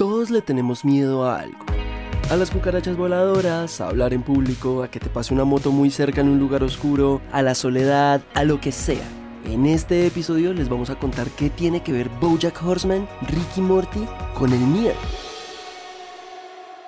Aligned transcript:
Todos 0.00 0.30
le 0.30 0.40
tenemos 0.40 0.82
miedo 0.82 1.26
a 1.26 1.40
algo. 1.40 1.58
A 2.30 2.36
las 2.36 2.50
cucarachas 2.50 2.96
voladoras, 2.96 3.82
a 3.82 3.88
hablar 3.88 4.14
en 4.14 4.22
público, 4.22 4.82
a 4.82 4.90
que 4.90 4.98
te 4.98 5.10
pase 5.10 5.34
una 5.34 5.44
moto 5.44 5.72
muy 5.72 5.90
cerca 5.90 6.22
en 6.22 6.30
un 6.30 6.38
lugar 6.38 6.62
oscuro, 6.62 7.20
a 7.32 7.42
la 7.42 7.54
soledad, 7.54 8.22
a 8.32 8.44
lo 8.44 8.62
que 8.62 8.72
sea. 8.72 9.06
En 9.44 9.66
este 9.66 10.06
episodio 10.06 10.54
les 10.54 10.70
vamos 10.70 10.88
a 10.88 10.98
contar 10.98 11.28
qué 11.28 11.50
tiene 11.50 11.82
que 11.82 11.92
ver 11.92 12.08
Bojack 12.18 12.64
Horseman, 12.64 13.06
Ricky 13.28 13.60
Morty 13.60 14.06
con 14.32 14.54
el 14.54 14.60
miedo. 14.60 14.96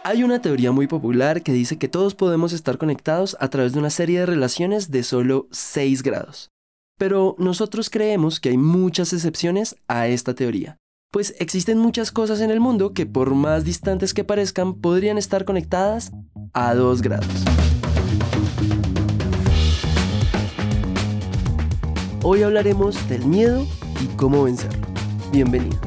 Hay 0.04 0.24
una 0.24 0.40
teoría 0.40 0.72
muy 0.72 0.86
popular 0.86 1.42
que 1.42 1.52
dice 1.52 1.76
que 1.76 1.88
todos 1.88 2.14
podemos 2.14 2.54
estar 2.54 2.79
conectados 2.79 3.36
a 3.40 3.48
través 3.48 3.74
de 3.74 3.79
una 3.79 3.90
serie 3.90 4.20
de 4.20 4.26
relaciones 4.26 4.90
de 4.90 5.02
solo 5.02 5.48
6 5.50 6.02
grados. 6.02 6.48
Pero 6.96 7.36
nosotros 7.38 7.90
creemos 7.90 8.40
que 8.40 8.48
hay 8.48 8.56
muchas 8.56 9.12
excepciones 9.12 9.76
a 9.86 10.08
esta 10.08 10.32
teoría, 10.32 10.79
pues 11.12 11.34
existen 11.38 11.79
muchas 11.79 12.10
cosas 12.10 12.41
en 12.41 12.50
el 12.50 12.59
mundo 12.59 12.95
que 12.95 13.05
por 13.05 13.34
más 13.34 13.64
distantes 13.64 14.14
que 14.14 14.24
parezcan 14.24 14.74
podrían 14.74 15.18
estar 15.18 15.45
conectadas 15.45 16.10
a 16.54 16.74
2 16.74 17.02
grados. 17.02 17.45
Hoy 22.23 22.42
hablaremos 22.42 23.09
del 23.10 23.27
miedo 23.27 23.66
y 24.02 24.06
cómo 24.16 24.45
vencerlo. 24.45 24.87
Bienvenidos. 25.30 25.78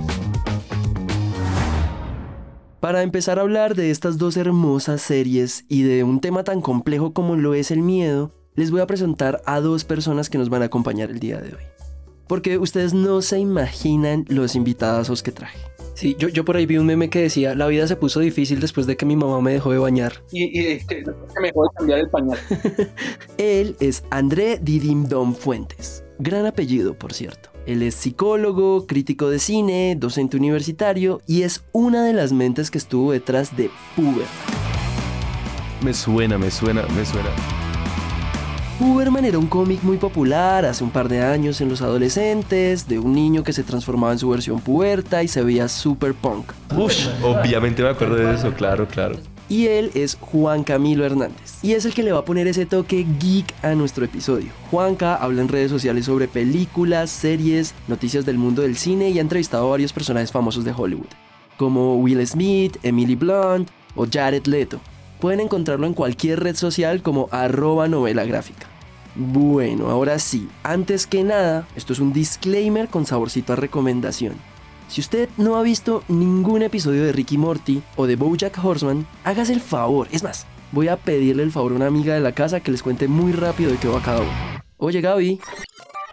Para 2.80 3.02
empezar 3.02 3.40
a 3.40 3.42
hablar 3.42 3.74
de 3.74 3.90
estas 3.90 4.20
dos 4.20 4.38
hermosas 4.38 5.02
series 5.02 5.66
y 5.68 5.82
de 5.82 6.04
un 6.04 6.20
tema 6.20 6.44
tan 6.44 6.62
complejo 6.62 7.14
como 7.14 7.36
lo 7.36 7.56
es 7.56 7.72
el 7.72 7.82
miedo, 7.82 8.32
les 8.54 8.70
voy 8.70 8.82
a 8.82 8.86
presentar 8.86 9.42
a 9.48 9.60
dos 9.60 9.86
personas 9.86 10.30
que 10.30 10.38
nos 10.38 10.50
van 10.50 10.62
a 10.62 10.66
acompañar 10.66 11.10
el 11.10 11.20
día 11.20 11.42
de 11.42 11.56
hoy. 11.56 11.75
Porque 12.28 12.58
ustedes 12.58 12.94
no 12.94 13.22
se 13.22 13.40
imaginan 13.40 14.26
los 14.28 14.56
invitados 14.56 15.22
que 15.22 15.32
traje. 15.32 15.60
Sí, 15.96 16.16
yo, 16.20 16.28
yo 16.28 16.44
por 16.44 16.58
ahí 16.58 16.66
vi 16.66 16.78
un 16.78 16.86
meme 16.86 17.10
que 17.10 17.22
decía, 17.22 17.56
la 17.56 17.68
vida 17.68 17.88
se 17.88 17.96
puso 17.96 18.20
difícil 18.20 18.60
después 18.60 18.86
de 18.86 18.98
que 18.98 19.06
mi 19.06 19.16
mamá 19.16 19.40
me 19.40 19.54
dejó 19.54 19.72
de 19.72 19.78
bañar. 19.78 20.24
Y, 20.32 20.60
y 20.60 20.68
este, 20.68 21.04
que 21.04 21.40
me 21.40 21.48
dejó 21.48 21.64
de 21.64 21.70
cambiar 21.78 22.00
el 22.00 22.10
pañal. 22.10 22.38
Él 23.38 23.78
es 23.80 24.04
André 24.10 24.60
Didimdom 24.62 25.34
Fuentes. 25.34 26.04
Gran 26.20 26.46
apellido, 26.46 26.96
por 26.96 27.14
cierto. 27.14 27.50
Él 27.66 27.82
es 27.82 27.96
psicólogo, 27.96 28.86
crítico 28.88 29.30
de 29.30 29.40
cine, 29.40 29.96
docente 29.98 30.38
universitario 30.38 31.22
y 31.26 31.44
es 31.44 31.64
una 31.72 32.06
de 32.06 32.14
las 32.14 32.32
mentes 32.32 32.70
que 32.70 32.78
estuvo 32.78 33.12
detrás 33.12 33.56
de 33.56 33.72
Puber. 33.96 34.28
Me 35.82 35.94
suena, 35.94 36.38
me 36.38 36.52
suena, 36.52 36.86
me 36.96 37.06
suena. 37.06 37.30
Puberman 38.80 39.24
era 39.24 39.40
un 39.40 39.48
cómic 39.48 39.82
muy 39.84 39.96
popular 39.96 40.66
hace 40.66 40.84
un 40.84 40.90
par 40.90 41.08
de 41.08 41.22
años 41.22 41.62
en 41.62 41.70
los 41.70 41.82
adolescentes, 41.82 42.90
de 42.90 43.00
un 43.00 43.14
niño 43.14 43.42
que 43.42 43.54
se 43.54 43.64
transformaba 43.64 44.12
en 44.12 44.20
su 44.20 44.28
versión 44.28 44.60
puberta 44.60 45.24
y 45.24 45.30
se 45.30 45.42
veía 45.42 45.70
super 45.70 46.14
punk. 46.14 46.52
Ush, 46.76 47.08
obviamente 47.24 47.82
me 47.82 47.88
acuerdo 47.88 48.16
de 48.16 48.36
eso, 48.36 48.54
claro, 48.54 48.86
claro. 48.86 49.16
Y 49.48 49.68
él 49.68 49.92
es 49.94 50.18
Juan 50.20 50.66
Camilo 50.66 51.06
Hernández. 51.06 51.64
Y 51.64 51.72
es 51.72 51.86
el 51.86 51.94
que 51.94 52.04
le 52.04 52.12
va 52.12 52.20
a 52.20 52.26
poner 52.26 52.48
ese 52.48 52.66
toque 52.66 53.06
geek 53.18 53.46
a 53.64 53.76
nuestro 53.76 54.04
episodio. 54.04 54.52
Juanca 54.70 55.16
habla 55.16 55.42
en 55.42 55.48
redes 55.48 55.72
sociales 55.72 56.04
sobre 56.04 56.28
películas, 56.28 57.10
series, 57.12 57.74
noticias 57.88 58.26
del 58.26 58.38
mundo 58.38 58.62
del 58.62 58.76
cine 58.76 59.10
y 59.10 59.20
ha 59.20 59.22
entrevistado 59.22 59.68
a 59.68 59.72
varios 59.72 59.94
personajes 59.94 60.34
famosos 60.34 60.66
de 60.66 60.74
Hollywood, 60.76 61.08
como 61.56 61.96
Will 61.96 62.28
Smith, 62.28 62.76
Emily 62.84 63.16
Blunt 63.16 63.70
o 63.96 64.06
Jared 64.06 64.46
Leto. 64.48 64.82
Pueden 65.20 65.40
encontrarlo 65.40 65.88
en 65.88 65.94
cualquier 65.94 66.42
red 66.42 66.56
social 66.56 67.02
como 67.02 67.30
arroba 67.32 67.88
novela 67.88 68.26
gráfica. 68.26 68.68
Bueno, 69.16 69.90
ahora 69.90 70.20
sí, 70.20 70.50
antes 70.64 71.08
que 71.08 71.24
nada, 71.24 71.68
esto 71.76 71.94
es 71.94 72.00
un 72.00 72.12
disclaimer 72.12 72.90
con 72.90 73.06
saborcito 73.06 73.54
a 73.54 73.56
recomendación. 73.56 74.34
Si 74.90 75.02
usted 75.02 75.30
no 75.38 75.56
ha 75.56 75.64
visto 75.64 76.04
ningún 76.08 76.62
episodio 76.62 77.04
de 77.04 77.12
Ricky 77.12 77.38
Morty 77.38 77.82
o 77.96 78.08
de 78.08 78.18
Bojack 78.18 78.64
Horseman, 78.64 79.08
hágase 79.24 79.54
el 79.54 79.62
favor. 79.62 80.08
Es 80.12 80.22
más, 80.22 80.46
voy 80.72 80.90
a 80.90 80.98
pedirle 80.98 81.44
el 81.44 81.52
favor 81.52 81.72
a 81.72 81.76
una 81.76 81.88
amiga 81.88 82.14
de 82.14 82.20
la 82.20 82.34
casa 82.34 82.60
que 82.60 82.72
les 82.72 82.84
cuente 82.84 83.08
muy 83.08 83.32
rápido 83.32 83.72
de 83.72 83.78
qué 83.78 83.88
va 83.88 84.02
cada 84.02 84.22
uno. 84.22 84.32
Oye, 84.78 85.02
Gaby. 85.02 85.40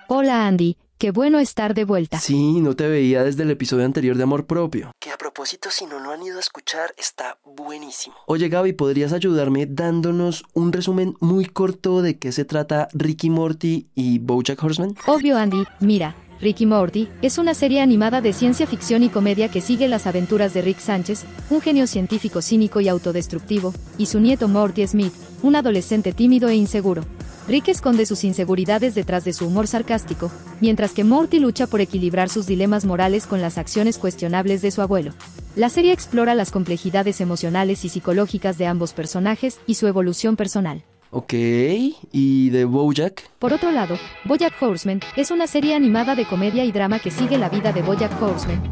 Hola, 0.09 0.47
Andy. 0.47 0.77
Qué 1.03 1.11
bueno 1.11 1.41
estar 1.41 1.75
de 1.75 1.85
vuelta. 1.85 2.21
Sí, 2.21 2.61
no 2.61 2.77
te 2.77 2.87
veía 2.87 3.25
desde 3.25 3.43
el 3.43 3.51
episodio 3.51 3.85
anterior 3.85 4.17
de 4.17 4.23
Amor 4.23 4.47
Propio. 4.47 4.93
Que 5.01 5.11
a 5.11 5.19
propósito, 5.19 5.69
si 5.69 5.85
no 5.85 5.99
lo 5.99 6.13
han 6.13 6.23
ido 6.23 6.37
a 6.37 6.41
escuchar, 6.41 6.95
está 6.97 7.39
buenísimo. 7.45 8.15
Oye, 8.29 8.49
Gaby, 8.49 8.75
¿podrías 8.75 9.13
ayudarme 9.13 9.67
dándonos 9.67 10.45
un 10.55 10.73
resumen 10.73 11.17
muy 11.19 11.47
corto 11.47 12.03
de 12.03 12.21
qué 12.21 12.31
se 12.31 12.45
trata 12.45 12.87
Ricky 12.93 13.31
Morty 13.31 13.89
y 13.97 14.21
Bojack 14.21 14.63
Horseman? 14.63 14.95
Obvio, 15.09 15.37
Andy. 15.39 15.65
Mira, 15.81 16.15
Ricky 16.43 16.67
Morty 16.67 17.09
es 17.23 17.39
una 17.39 17.55
serie 17.55 17.81
animada 17.81 18.21
de 18.21 18.33
ciencia 18.33 18.67
ficción 18.67 19.05
y 19.05 19.11
comedia 19.11 19.49
que 19.49 19.61
sigue 19.61 19.87
las 19.87 20.09
aventuras 20.09 20.53
de 20.53 20.61
Rick 20.61 20.81
Sánchez, 20.81 21.25
un 21.51 21.61
genio 21.61 21.87
científico 21.87 22.43
cínico 22.43 22.81
y 22.81 22.89
autodestructivo, 22.89 23.73
y 23.97 24.07
su 24.07 24.19
nieto 24.19 24.49
Morty 24.49 24.85
Smith, 24.89 25.13
un 25.45 25.55
adolescente 25.55 26.13
tímido 26.13 26.49
e 26.49 26.57
inseguro. 26.57 27.05
Rick 27.47 27.69
esconde 27.69 28.07
sus 28.07 28.25
inseguridades 28.25 28.97
detrás 28.97 29.25
de 29.25 29.33
su 29.33 29.47
humor 29.47 29.69
sarcástico, 29.69 30.33
mientras 30.61 30.91
que 30.91 31.05
Morty 31.05 31.39
lucha 31.39 31.69
por 31.69 31.81
equilibrar 31.81 32.29
sus 32.29 32.45
dilemas 32.49 32.85
morales 32.85 33.29
con 33.29 33.41
las 33.41 33.57
acciones 33.57 33.97
cuestionables 33.99 34.63
de 34.63 34.73
su 34.73 34.83
abuelo. 34.83 35.13
La 35.55 35.69
serie 35.69 35.93
explora 35.93 36.35
las 36.35 36.51
complejidades 36.51 37.21
emocionales 37.21 37.85
y 37.85 37.89
psicológicas 37.89 38.59
de 38.59 38.67
ambos 38.67 38.95
personajes 38.95 39.61
y 39.69 39.75
su 39.75 39.87
evolución 39.87 40.35
personal. 40.35 40.83
Ok, 41.15 41.35
¿y 41.35 42.49
de 42.49 42.65
Bojack? 42.65 43.29
Por 43.39 43.53
otro 43.53 43.71
lado, 43.71 43.99
Bojack 44.25 44.55
Horseman 44.63 45.01
es 45.15 45.31
una 45.31 45.47
serie 45.47 45.75
animada 45.75 46.15
de 46.15 46.25
comedia 46.25 46.65
y 46.65 46.73
drama 46.73 47.01
que 47.01 47.11
sigue 47.11 47.37
la 47.37 47.51
vida 47.51 47.71
de 47.71 47.83
Bojack 47.83 48.11
Horseman, 48.23 48.63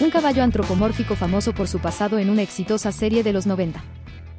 un 0.00 0.08
caballo 0.08 0.42
antropomórfico 0.42 1.16
famoso 1.16 1.52
por 1.52 1.68
su 1.68 1.80
pasado 1.80 2.18
en 2.18 2.30
una 2.30 2.40
exitosa 2.40 2.92
serie 2.92 3.22
de 3.22 3.34
los 3.34 3.46
90. 3.46 3.84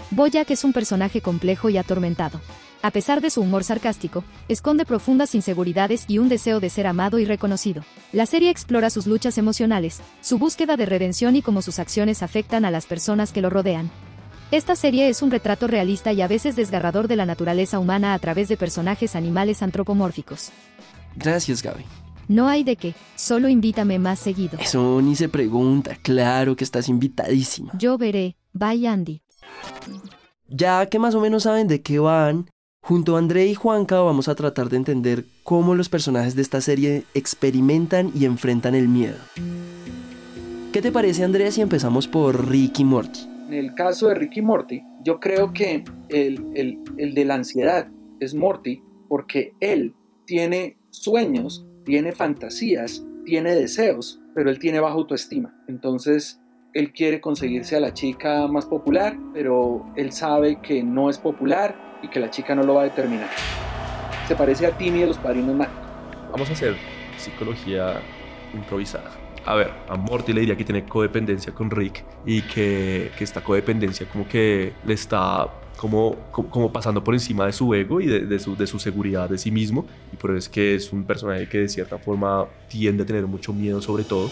Bojack 0.10 0.50
es 0.50 0.64
un 0.64 0.74
personaje 0.74 1.22
complejo 1.22 1.70
y 1.70 1.78
atormentado. 1.78 2.42
A 2.82 2.90
pesar 2.90 3.22
de 3.22 3.30
su 3.30 3.42
humor 3.42 3.64
sarcástico, 3.64 4.24
esconde 4.48 4.84
profundas 4.84 5.36
inseguridades 5.36 6.06
y 6.08 6.18
un 6.18 6.28
deseo 6.28 6.60
de 6.60 6.72
ser 6.72 6.88
amado 6.88 7.20
y 7.20 7.26
reconocido. 7.26 7.84
La 8.14 8.26
serie 8.26 8.50
explora 8.50 8.90
sus 8.90 9.06
luchas 9.06 9.38
emocionales, 9.38 10.02
su 10.22 10.40
búsqueda 10.40 10.76
de 10.76 10.88
redención 10.88 11.36
y 11.36 11.44
cómo 11.44 11.62
sus 11.62 11.78
acciones 11.78 12.24
afectan 12.24 12.66
a 12.66 12.72
las 12.72 12.88
personas 12.88 13.32
que 13.32 13.42
lo 13.42 13.52
rodean. 13.52 13.92
Esta 14.52 14.76
serie 14.76 15.10
es 15.10 15.24
un 15.24 15.32
retrato 15.32 15.66
realista 15.66 16.14
y 16.14 16.22
a 16.22 16.28
veces 16.28 16.56
desgarrador 16.56 17.08
de 17.08 17.16
la 17.16 17.26
naturaleza 17.26 17.80
humana 17.80 18.14
a 18.14 18.20
través 18.20 18.48
de 18.48 18.58
personajes 18.58 19.16
animales 19.16 19.64
antropomórficos. 19.64 20.52
Gracias, 21.16 21.64
Gaby. 21.64 21.84
No 22.28 22.48
hay 22.48 22.64
de 22.64 22.76
qué, 22.76 22.94
solo 23.16 23.50
invítame 23.50 23.98
más 24.00 24.20
seguido. 24.20 24.58
Eso 24.60 25.02
ni 25.02 25.16
se 25.16 25.30
pregunta, 25.30 25.96
claro 26.02 26.56
que 26.56 26.64
estás 26.64 26.90
invitadísima. 26.90 27.72
Yo 27.78 27.98
veré, 27.98 28.36
bye 28.54 28.88
Andy. 28.88 29.22
Ya 30.48 30.86
que 30.88 31.00
más 31.00 31.16
o 31.16 31.22
menos 31.22 31.44
saben 31.44 31.68
de 31.68 31.82
qué 31.82 32.00
van, 32.00 32.50
junto 32.82 33.16
a 33.16 33.20
André 33.20 33.48
y 33.48 33.56
Juanca 33.56 34.00
vamos 34.02 34.28
a 34.28 34.36
tratar 34.36 34.70
de 34.70 34.78
entender 34.78 35.26
cómo 35.44 35.76
los 35.76 35.90
personajes 35.90 36.36
de 36.36 36.44
esta 36.44 36.62
serie 36.62 37.04
experimentan 37.14 38.12
y 38.16 38.26
enfrentan 38.26 38.76
el 38.76 38.88
miedo. 38.88 39.18
¿Qué 40.72 40.82
te 40.82 40.92
parece 40.92 41.24
André 41.24 41.52
si 41.52 41.62
empezamos 41.62 42.08
por 42.08 42.50
Ricky 42.50 42.84
Morty? 42.84 43.35
En 43.48 43.54
el 43.54 43.76
caso 43.76 44.08
de 44.08 44.16
Ricky 44.16 44.42
Morty, 44.42 44.82
yo 45.04 45.20
creo 45.20 45.54
que 45.54 45.84
el, 46.10 46.44
el, 46.56 46.80
el 46.98 47.14
de 47.14 47.26
la 47.26 47.36
ansiedad 47.36 47.88
es 48.20 48.34
Morty 48.34 48.82
porque 49.08 49.54
él 49.60 49.94
tiene 50.26 50.78
sueños, 50.90 51.66
tiene 51.86 52.12
fantasías, 52.12 53.06
tiene 53.24 53.54
deseos, 53.54 54.20
pero 54.34 54.50
él 54.50 54.58
tiene 54.58 54.80
baja 54.80 54.96
autoestima. 54.96 55.56
Entonces, 55.68 56.42
él 56.74 56.92
quiere 56.92 57.22
conseguirse 57.22 57.76
a 57.76 57.80
la 57.80 57.94
chica 57.94 58.48
más 58.48 58.66
popular, 58.66 59.16
pero 59.34 59.86
él 59.96 60.12
sabe 60.12 60.60
que 60.62 60.84
no 60.84 61.10
es 61.10 61.20
popular 61.20 62.00
y 62.02 62.10
que 62.10 62.20
la 62.20 62.32
chica 62.32 62.56
no 62.56 62.64
lo 62.64 62.74
va 62.74 62.82
a 62.82 62.86
determinar. 62.86 63.30
Se 64.28 64.36
parece 64.36 64.66
a 64.66 64.76
Timmy 64.76 65.02
de 65.02 65.08
los 65.08 65.20
Padrinos 65.20 65.56
Mágicos. 65.56 65.86
Vamos 66.32 66.50
a 66.50 66.54
hacer 66.54 66.76
psicología 67.18 68.02
improvisada. 68.54 69.25
A 69.46 69.54
ver, 69.56 69.72
a 69.88 69.96
Morty 69.96 70.34
le 70.34 70.42
diría 70.42 70.58
que 70.58 70.64
tiene 70.64 70.86
codependencia 70.86 71.54
con 71.54 71.70
Rick 71.70 72.04
y 72.26 72.42
que, 72.42 73.12
que 73.16 73.24
esta 73.24 73.44
codependencia 73.44 74.08
como 74.08 74.28
que 74.28 74.74
le 74.86 74.94
está 74.94 75.48
como, 75.78 76.16
como, 76.32 76.72
pasando 76.72 77.04
por 77.04 77.14
encima 77.14 77.46
de 77.46 77.52
su 77.52 77.72
ego 77.74 78.02
y 78.02 78.08
de, 78.08 78.22
de, 78.22 78.40
su, 78.40 78.56
de 78.56 78.66
su 78.66 78.80
seguridad 78.80 79.30
de 79.30 79.38
sí 79.38 79.52
mismo. 79.52 79.86
Y 80.12 80.16
por 80.16 80.32
eso 80.32 80.40
es 80.40 80.50
que 80.50 80.76
es 80.76 80.92
un 80.92 81.04
personaje 81.04 81.48
que 81.48 81.60
de 81.60 81.70
cierta 81.70 82.00
forma 82.00 82.48
tiende 82.70 83.04
a 83.04 83.06
tener 83.06 83.28
mucho 83.28 83.54
miedo 83.54 83.82
sobre 83.82 84.04
todo. 84.04 84.32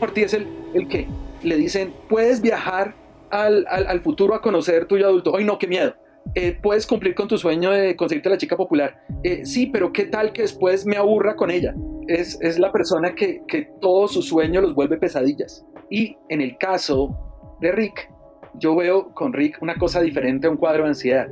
Morty 0.00 0.22
es 0.22 0.34
el, 0.34 0.46
el 0.74 0.86
que 0.86 1.08
le 1.42 1.56
dicen, 1.56 1.94
puedes 2.08 2.42
viajar 2.42 2.94
al, 3.30 3.66
al, 3.70 3.86
al 3.86 4.00
futuro 4.00 4.34
a 4.34 4.42
conocer 4.42 4.86
tu 4.86 4.98
yo 4.98 5.06
adulto. 5.06 5.34
¡Ay, 5.34 5.44
no, 5.44 5.58
qué 5.58 5.66
miedo! 5.66 5.94
Eh, 6.34 6.58
puedes 6.62 6.86
cumplir 6.86 7.14
con 7.14 7.28
tu 7.28 7.38
sueño 7.38 7.70
de 7.70 7.96
conseguirte 7.96 8.28
a 8.28 8.32
la 8.32 8.38
chica 8.38 8.56
popular. 8.56 9.00
Eh, 9.22 9.44
sí, 9.44 9.66
pero 9.66 9.92
¿qué 9.92 10.04
tal 10.04 10.32
que 10.32 10.42
después 10.42 10.86
me 10.86 10.96
aburra 10.96 11.36
con 11.36 11.50
ella? 11.50 11.74
Es, 12.06 12.38
es 12.40 12.58
la 12.58 12.72
persona 12.72 13.14
que, 13.14 13.42
que 13.48 13.70
todos 13.80 14.12
sus 14.12 14.28
sueños 14.28 14.62
los 14.62 14.74
vuelve 14.74 14.98
pesadillas. 14.98 15.64
Y 15.90 16.16
en 16.28 16.40
el 16.40 16.56
caso 16.58 17.56
de 17.60 17.72
Rick, 17.72 18.10
yo 18.54 18.76
veo 18.76 19.12
con 19.14 19.32
Rick 19.32 19.58
una 19.62 19.76
cosa 19.76 20.00
diferente 20.00 20.46
a 20.46 20.50
un 20.50 20.56
cuadro 20.56 20.84
de 20.84 20.90
ansiedad. 20.90 21.28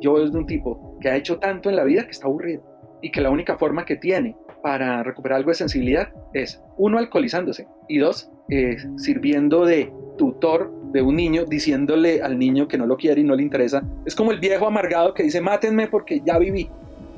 Yo 0.00 0.14
veo 0.14 0.28
de 0.28 0.38
un 0.38 0.46
tipo 0.46 0.98
que 1.00 1.08
ha 1.08 1.16
hecho 1.16 1.38
tanto 1.38 1.70
en 1.70 1.76
la 1.76 1.84
vida 1.84 2.04
que 2.04 2.10
está 2.10 2.26
aburrido 2.26 2.62
y 3.02 3.10
que 3.10 3.20
la 3.20 3.30
única 3.30 3.56
forma 3.58 3.84
que 3.84 3.96
tiene 3.96 4.36
para 4.62 5.02
recuperar 5.02 5.38
algo 5.38 5.50
de 5.50 5.56
sensibilidad 5.56 6.08
es, 6.32 6.62
uno, 6.78 6.98
alcoholizándose 6.98 7.68
y 7.88 7.98
dos, 7.98 8.30
eh, 8.48 8.76
sirviendo 8.96 9.66
de 9.66 9.92
tutor 10.16 10.72
de 10.94 11.02
un 11.02 11.16
niño, 11.16 11.44
diciéndole 11.44 12.22
al 12.22 12.38
niño 12.38 12.68
que 12.68 12.78
no 12.78 12.86
lo 12.86 12.96
quiere 12.96 13.20
y 13.20 13.24
no 13.24 13.34
le 13.34 13.42
interesa. 13.42 13.82
Es 14.06 14.14
como 14.14 14.30
el 14.30 14.38
viejo 14.38 14.66
amargado 14.66 15.12
que 15.12 15.24
dice, 15.24 15.40
mátenme 15.40 15.88
porque 15.88 16.22
ya 16.24 16.38
viví, 16.38 16.70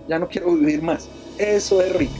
ya 0.08 0.18
no 0.18 0.28
quiero 0.28 0.54
vivir 0.54 0.82
más. 0.82 1.08
Eso 1.38 1.82
es 1.82 1.94
Rick. 1.94 2.10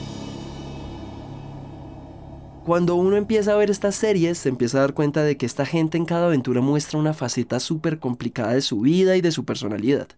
Cuando 2.63 2.95
uno 2.95 3.17
empieza 3.17 3.53
a 3.53 3.55
ver 3.57 3.71
estas 3.71 3.95
series, 3.95 4.37
se 4.37 4.49
empieza 4.49 4.77
a 4.77 4.81
dar 4.81 4.93
cuenta 4.93 5.23
de 5.23 5.35
que 5.35 5.47
esta 5.47 5.65
gente 5.65 5.97
en 5.97 6.05
cada 6.05 6.27
aventura 6.27 6.61
muestra 6.61 6.99
una 6.99 7.13
faceta 7.13 7.59
súper 7.59 7.97
complicada 7.97 8.53
de 8.53 8.61
su 8.61 8.81
vida 8.81 9.17
y 9.17 9.21
de 9.21 9.31
su 9.31 9.43
personalidad. 9.43 10.09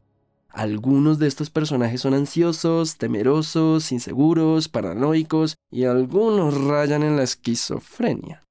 Algunos 0.50 1.20
de 1.20 1.28
estos 1.28 1.50
personajes 1.50 2.02
son 2.02 2.16
ansiosos, 2.16 2.98
temerosos, 2.98 3.94
inseguros, 3.94 4.68
paranoicos 4.68 5.56
y 5.72 5.86
algunos 5.86 6.62
rayan 6.66 7.04
en 7.04 7.16
la 7.16 7.24
esquizofrenia. 7.24 8.42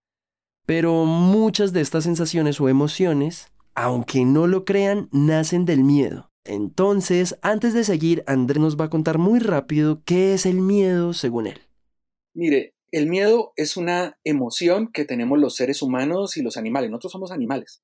Pero 0.69 1.07
muchas 1.07 1.73
de 1.73 1.81
estas 1.81 2.05
sensaciones 2.05 2.61
o 2.61 2.69
emociones, 2.69 3.51
aunque 3.75 4.27
no 4.27 4.47
lo 4.47 4.67
crean, 4.67 5.09
nacen 5.13 5.65
del 5.65 5.83
miedo. 5.83 6.31
Entonces, 6.45 7.39
antes 7.41 7.73
de 7.73 7.85
seguir, 7.85 8.23
André 8.27 8.61
nos 8.61 8.79
va 8.79 8.85
a 8.85 8.91
contar 8.91 9.17
muy 9.17 9.39
rápido 9.39 10.03
qué 10.05 10.35
es 10.35 10.45
el 10.45 10.61
miedo 10.61 11.15
según 11.15 11.47
él. 11.47 11.59
Mire, 12.35 12.75
el 12.93 13.07
miedo 13.07 13.55
es 13.57 13.79
una 13.79 14.19
emoción 14.25 14.93
que 14.93 15.07
tenemos 15.07 15.39
los 15.39 15.55
seres 15.57 15.81
humanos 15.81 16.37
y 16.37 16.43
los 16.43 16.59
animales. 16.59 16.91
Nosotros 16.91 17.13
somos 17.13 17.33
animales, 17.33 17.83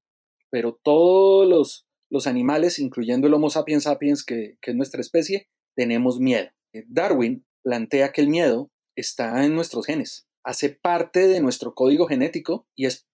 pero 0.51 0.79
todos 0.83 1.49
los, 1.49 1.87
los 2.11 2.27
animales, 2.27 2.79
incluyendo 2.79 3.29
el 3.29 3.33
Homo 3.33 3.49
sapiens 3.49 3.85
sapiens, 3.85 4.23
que, 4.23 4.59
que 4.61 4.73
es 4.73 4.77
nuestra 4.77 5.01
especie, 5.01 5.49
tenemos 5.75 6.21
miedo. 6.21 6.51
Eh, 6.75 6.85
Darwin 6.87 7.47
plantea 7.63 8.13
que 8.13 8.21
el 8.21 8.29
miedo 8.29 8.71
está 8.95 9.43
en 9.43 9.55
nuestros 9.55 9.87
genes, 9.87 10.27
hace 10.45 10.71
parte 10.71 11.27
de 11.27 11.41
nuestro 11.41 11.75
código 11.75 12.07
genético 12.07 12.67
y 12.77 12.87
es 12.87 13.09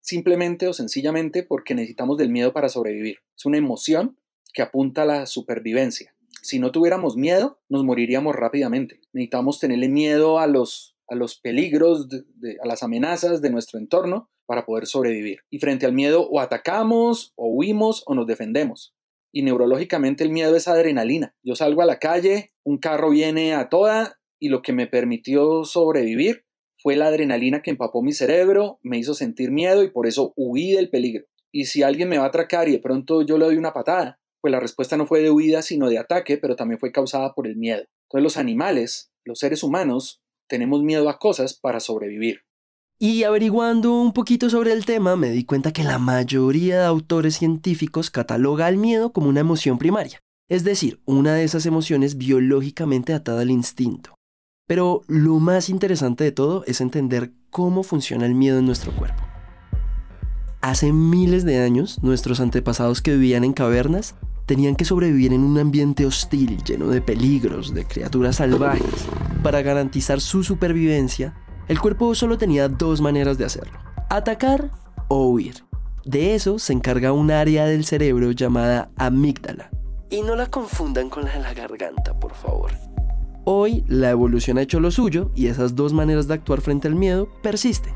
simplemente 0.00 0.68
o 0.68 0.72
sencillamente 0.72 1.42
porque 1.42 1.74
necesitamos 1.74 2.18
del 2.18 2.28
miedo 2.28 2.52
para 2.52 2.68
sobrevivir. 2.68 3.18
Es 3.36 3.46
una 3.46 3.58
emoción 3.58 4.18
que 4.52 4.62
apunta 4.62 5.02
a 5.02 5.06
la 5.06 5.26
supervivencia. 5.26 6.14
Si 6.42 6.58
no 6.58 6.72
tuviéramos 6.72 7.16
miedo, 7.16 7.60
nos 7.68 7.84
moriríamos 7.84 8.36
rápidamente. 8.36 9.00
Necesitamos 9.12 9.60
tenerle 9.60 9.88
miedo 9.88 10.38
a 10.38 10.46
los 10.46 10.94
a 11.08 11.14
los 11.14 11.38
peligros, 11.38 12.08
a 12.62 12.66
las 12.66 12.82
amenazas 12.82 13.42
de 13.42 13.50
nuestro 13.50 13.78
entorno 13.78 14.30
para 14.46 14.64
poder 14.66 14.86
sobrevivir. 14.86 15.40
Y 15.50 15.58
frente 15.58 15.86
al 15.86 15.92
miedo 15.92 16.28
o 16.28 16.40
atacamos, 16.40 17.32
o 17.36 17.48
huimos, 17.48 18.02
o 18.06 18.14
nos 18.14 18.26
defendemos. 18.26 18.94
Y 19.32 19.42
neurológicamente 19.42 20.24
el 20.24 20.30
miedo 20.30 20.54
es 20.56 20.68
adrenalina. 20.68 21.34
Yo 21.42 21.56
salgo 21.56 21.82
a 21.82 21.86
la 21.86 21.98
calle, 21.98 22.52
un 22.64 22.78
carro 22.78 23.10
viene 23.10 23.54
a 23.54 23.68
toda 23.68 24.18
y 24.38 24.48
lo 24.48 24.62
que 24.62 24.72
me 24.72 24.86
permitió 24.86 25.64
sobrevivir 25.64 26.43
fue 26.84 26.96
la 26.96 27.06
adrenalina 27.06 27.62
que 27.62 27.70
empapó 27.70 28.02
mi 28.02 28.12
cerebro, 28.12 28.78
me 28.82 28.98
hizo 28.98 29.14
sentir 29.14 29.50
miedo 29.50 29.82
y 29.82 29.88
por 29.88 30.06
eso 30.06 30.34
huí 30.36 30.72
del 30.72 30.90
peligro. 30.90 31.24
Y 31.50 31.64
si 31.64 31.82
alguien 31.82 32.10
me 32.10 32.18
va 32.18 32.24
a 32.24 32.28
atracar 32.28 32.68
y 32.68 32.72
de 32.72 32.78
pronto 32.78 33.22
yo 33.22 33.38
le 33.38 33.46
doy 33.46 33.56
una 33.56 33.72
patada, 33.72 34.20
pues 34.42 34.52
la 34.52 34.60
respuesta 34.60 34.98
no 34.98 35.06
fue 35.06 35.22
de 35.22 35.30
huida 35.30 35.62
sino 35.62 35.88
de 35.88 35.96
ataque, 35.96 36.36
pero 36.36 36.56
también 36.56 36.78
fue 36.78 36.92
causada 36.92 37.32
por 37.32 37.46
el 37.46 37.56
miedo. 37.56 37.84
Entonces 38.02 38.22
los 38.22 38.36
animales, 38.36 39.10
los 39.24 39.38
seres 39.38 39.62
humanos, 39.62 40.20
tenemos 40.46 40.82
miedo 40.82 41.08
a 41.08 41.18
cosas 41.18 41.54
para 41.54 41.80
sobrevivir. 41.80 42.40
Y 42.98 43.22
averiguando 43.22 43.98
un 43.98 44.12
poquito 44.12 44.50
sobre 44.50 44.72
el 44.72 44.84
tema, 44.84 45.16
me 45.16 45.30
di 45.30 45.46
cuenta 45.46 45.72
que 45.72 45.84
la 45.84 45.98
mayoría 45.98 46.80
de 46.80 46.84
autores 46.84 47.38
científicos 47.38 48.10
cataloga 48.10 48.66
al 48.66 48.76
miedo 48.76 49.10
como 49.10 49.30
una 49.30 49.40
emoción 49.40 49.78
primaria, 49.78 50.20
es 50.50 50.64
decir, 50.64 51.00
una 51.06 51.34
de 51.34 51.44
esas 51.44 51.64
emociones 51.64 52.18
biológicamente 52.18 53.14
atada 53.14 53.40
al 53.40 53.50
instinto. 53.50 54.14
Pero 54.66 55.02
lo 55.08 55.40
más 55.40 55.68
interesante 55.68 56.24
de 56.24 56.32
todo 56.32 56.64
es 56.66 56.80
entender 56.80 57.32
cómo 57.50 57.82
funciona 57.82 58.24
el 58.24 58.34
miedo 58.34 58.58
en 58.58 58.64
nuestro 58.64 58.92
cuerpo. 58.92 59.22
Hace 60.62 60.90
miles 60.92 61.44
de 61.44 61.60
años, 61.62 62.02
nuestros 62.02 62.40
antepasados 62.40 63.02
que 63.02 63.12
vivían 63.12 63.44
en 63.44 63.52
cavernas 63.52 64.14
tenían 64.46 64.74
que 64.74 64.86
sobrevivir 64.86 65.34
en 65.34 65.44
un 65.44 65.58
ambiente 65.58 66.06
hostil, 66.06 66.62
lleno 66.64 66.88
de 66.88 67.02
peligros, 67.02 67.74
de 67.74 67.84
criaturas 67.84 68.36
salvajes. 68.36 69.06
Para 69.42 69.60
garantizar 69.60 70.22
su 70.22 70.42
supervivencia, 70.42 71.34
el 71.68 71.78
cuerpo 71.78 72.14
solo 72.14 72.38
tenía 72.38 72.68
dos 72.68 73.02
maneras 73.02 73.36
de 73.36 73.44
hacerlo, 73.44 73.78
atacar 74.08 74.70
o 75.08 75.28
huir. 75.28 75.64
De 76.06 76.34
eso 76.34 76.58
se 76.58 76.72
encarga 76.72 77.12
un 77.12 77.30
área 77.30 77.66
del 77.66 77.84
cerebro 77.84 78.30
llamada 78.30 78.90
amígdala. 78.96 79.70
Y 80.08 80.22
no 80.22 80.36
la 80.36 80.46
confundan 80.46 81.10
con 81.10 81.24
la 81.24 81.34
de 81.34 81.40
la 81.40 81.52
garganta, 81.52 82.18
por 82.18 82.32
favor. 82.34 82.70
Hoy 83.46 83.84
la 83.88 84.08
evolución 84.10 84.56
ha 84.56 84.62
hecho 84.62 84.80
lo 84.80 84.90
suyo 84.90 85.30
y 85.34 85.48
esas 85.48 85.74
dos 85.74 85.92
maneras 85.92 86.26
de 86.26 86.32
actuar 86.32 86.62
frente 86.62 86.88
al 86.88 86.94
miedo 86.94 87.28
persisten. 87.42 87.92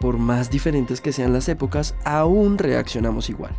Por 0.00 0.16
más 0.16 0.50
diferentes 0.50 1.02
que 1.02 1.12
sean 1.12 1.34
las 1.34 1.50
épocas, 1.50 1.94
aún 2.04 2.56
reaccionamos 2.56 3.28
igual. 3.28 3.52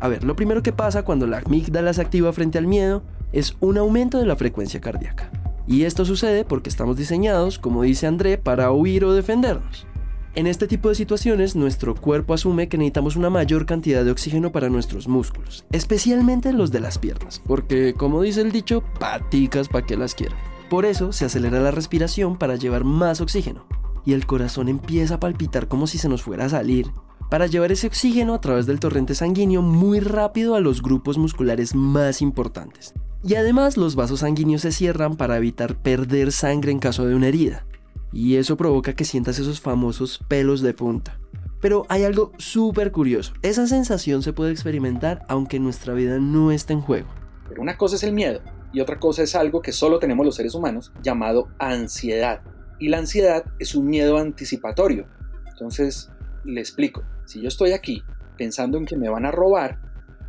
A 0.00 0.08
ver, 0.08 0.24
lo 0.24 0.34
primero 0.34 0.60
que 0.64 0.72
pasa 0.72 1.04
cuando 1.04 1.28
la 1.28 1.38
amígdala 1.38 1.92
se 1.92 2.02
activa 2.02 2.32
frente 2.32 2.58
al 2.58 2.66
miedo 2.66 3.04
es 3.32 3.56
un 3.60 3.78
aumento 3.78 4.18
de 4.18 4.26
la 4.26 4.34
frecuencia 4.34 4.80
cardíaca. 4.80 5.30
Y 5.68 5.84
esto 5.84 6.04
sucede 6.04 6.44
porque 6.44 6.70
estamos 6.70 6.96
diseñados, 6.96 7.60
como 7.60 7.84
dice 7.84 8.08
André, 8.08 8.36
para 8.36 8.72
huir 8.72 9.04
o 9.04 9.14
defendernos. 9.14 9.86
En 10.34 10.46
este 10.46 10.66
tipo 10.66 10.88
de 10.88 10.94
situaciones, 10.94 11.56
nuestro 11.56 11.94
cuerpo 11.94 12.32
asume 12.32 12.66
que 12.70 12.78
necesitamos 12.78 13.16
una 13.16 13.28
mayor 13.28 13.66
cantidad 13.66 14.02
de 14.02 14.12
oxígeno 14.12 14.50
para 14.50 14.70
nuestros 14.70 15.06
músculos, 15.06 15.66
especialmente 15.72 16.54
los 16.54 16.72
de 16.72 16.80
las 16.80 16.96
piernas, 16.96 17.42
porque 17.46 17.92
como 17.92 18.22
dice 18.22 18.40
el 18.40 18.50
dicho, 18.50 18.82
paticas 18.98 19.68
para 19.68 19.84
que 19.84 19.94
las 19.94 20.14
quieran. 20.14 20.38
Por 20.70 20.86
eso 20.86 21.12
se 21.12 21.26
acelera 21.26 21.60
la 21.60 21.70
respiración 21.70 22.38
para 22.38 22.56
llevar 22.56 22.84
más 22.84 23.20
oxígeno, 23.20 23.66
y 24.06 24.14
el 24.14 24.24
corazón 24.24 24.70
empieza 24.70 25.16
a 25.16 25.20
palpitar 25.20 25.68
como 25.68 25.86
si 25.86 25.98
se 25.98 26.08
nos 26.08 26.22
fuera 26.22 26.46
a 26.46 26.48
salir, 26.48 26.86
para 27.28 27.46
llevar 27.46 27.70
ese 27.70 27.88
oxígeno 27.88 28.32
a 28.32 28.40
través 28.40 28.64
del 28.64 28.80
torrente 28.80 29.14
sanguíneo 29.14 29.60
muy 29.60 30.00
rápido 30.00 30.54
a 30.54 30.60
los 30.60 30.80
grupos 30.80 31.18
musculares 31.18 31.74
más 31.74 32.22
importantes. 32.22 32.94
Y 33.22 33.34
además 33.34 33.76
los 33.76 33.96
vasos 33.96 34.20
sanguíneos 34.20 34.62
se 34.62 34.72
cierran 34.72 35.16
para 35.16 35.36
evitar 35.36 35.76
perder 35.76 36.32
sangre 36.32 36.72
en 36.72 36.78
caso 36.78 37.04
de 37.04 37.14
una 37.14 37.28
herida. 37.28 37.66
Y 38.12 38.36
eso 38.36 38.56
provoca 38.56 38.92
que 38.92 39.04
sientas 39.04 39.38
esos 39.38 39.60
famosos 39.60 40.20
pelos 40.28 40.60
de 40.60 40.74
punta. 40.74 41.18
Pero 41.60 41.86
hay 41.88 42.04
algo 42.04 42.32
súper 42.38 42.92
curioso. 42.92 43.32
Esa 43.42 43.66
sensación 43.66 44.22
se 44.22 44.32
puede 44.32 44.50
experimentar 44.50 45.24
aunque 45.28 45.60
nuestra 45.60 45.94
vida 45.94 46.18
no 46.18 46.50
esté 46.50 46.72
en 46.72 46.80
juego. 46.80 47.08
Pero 47.48 47.62
una 47.62 47.76
cosa 47.76 47.96
es 47.96 48.02
el 48.02 48.12
miedo 48.12 48.40
y 48.72 48.80
otra 48.80 48.98
cosa 48.98 49.22
es 49.22 49.34
algo 49.34 49.62
que 49.62 49.72
solo 49.72 49.98
tenemos 49.98 50.26
los 50.26 50.34
seres 50.34 50.54
humanos 50.54 50.92
llamado 51.02 51.48
ansiedad. 51.58 52.42
Y 52.78 52.88
la 52.88 52.98
ansiedad 52.98 53.44
es 53.58 53.74
un 53.74 53.86
miedo 53.86 54.18
anticipatorio. 54.18 55.06
Entonces, 55.48 56.10
le 56.44 56.60
explico. 56.60 57.02
Si 57.26 57.40
yo 57.40 57.48
estoy 57.48 57.72
aquí 57.72 58.02
pensando 58.36 58.78
en 58.78 58.86
que 58.86 58.96
me 58.96 59.08
van 59.08 59.24
a 59.24 59.30
robar, 59.30 59.78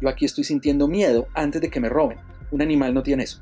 yo 0.02 0.10
aquí 0.10 0.26
estoy 0.26 0.44
sintiendo 0.44 0.88
miedo 0.88 1.28
antes 1.34 1.62
de 1.62 1.70
que 1.70 1.80
me 1.80 1.90
roben. 1.90 2.20
Un 2.52 2.62
animal 2.62 2.94
no 2.94 3.02
tiene 3.02 3.24
eso. 3.24 3.42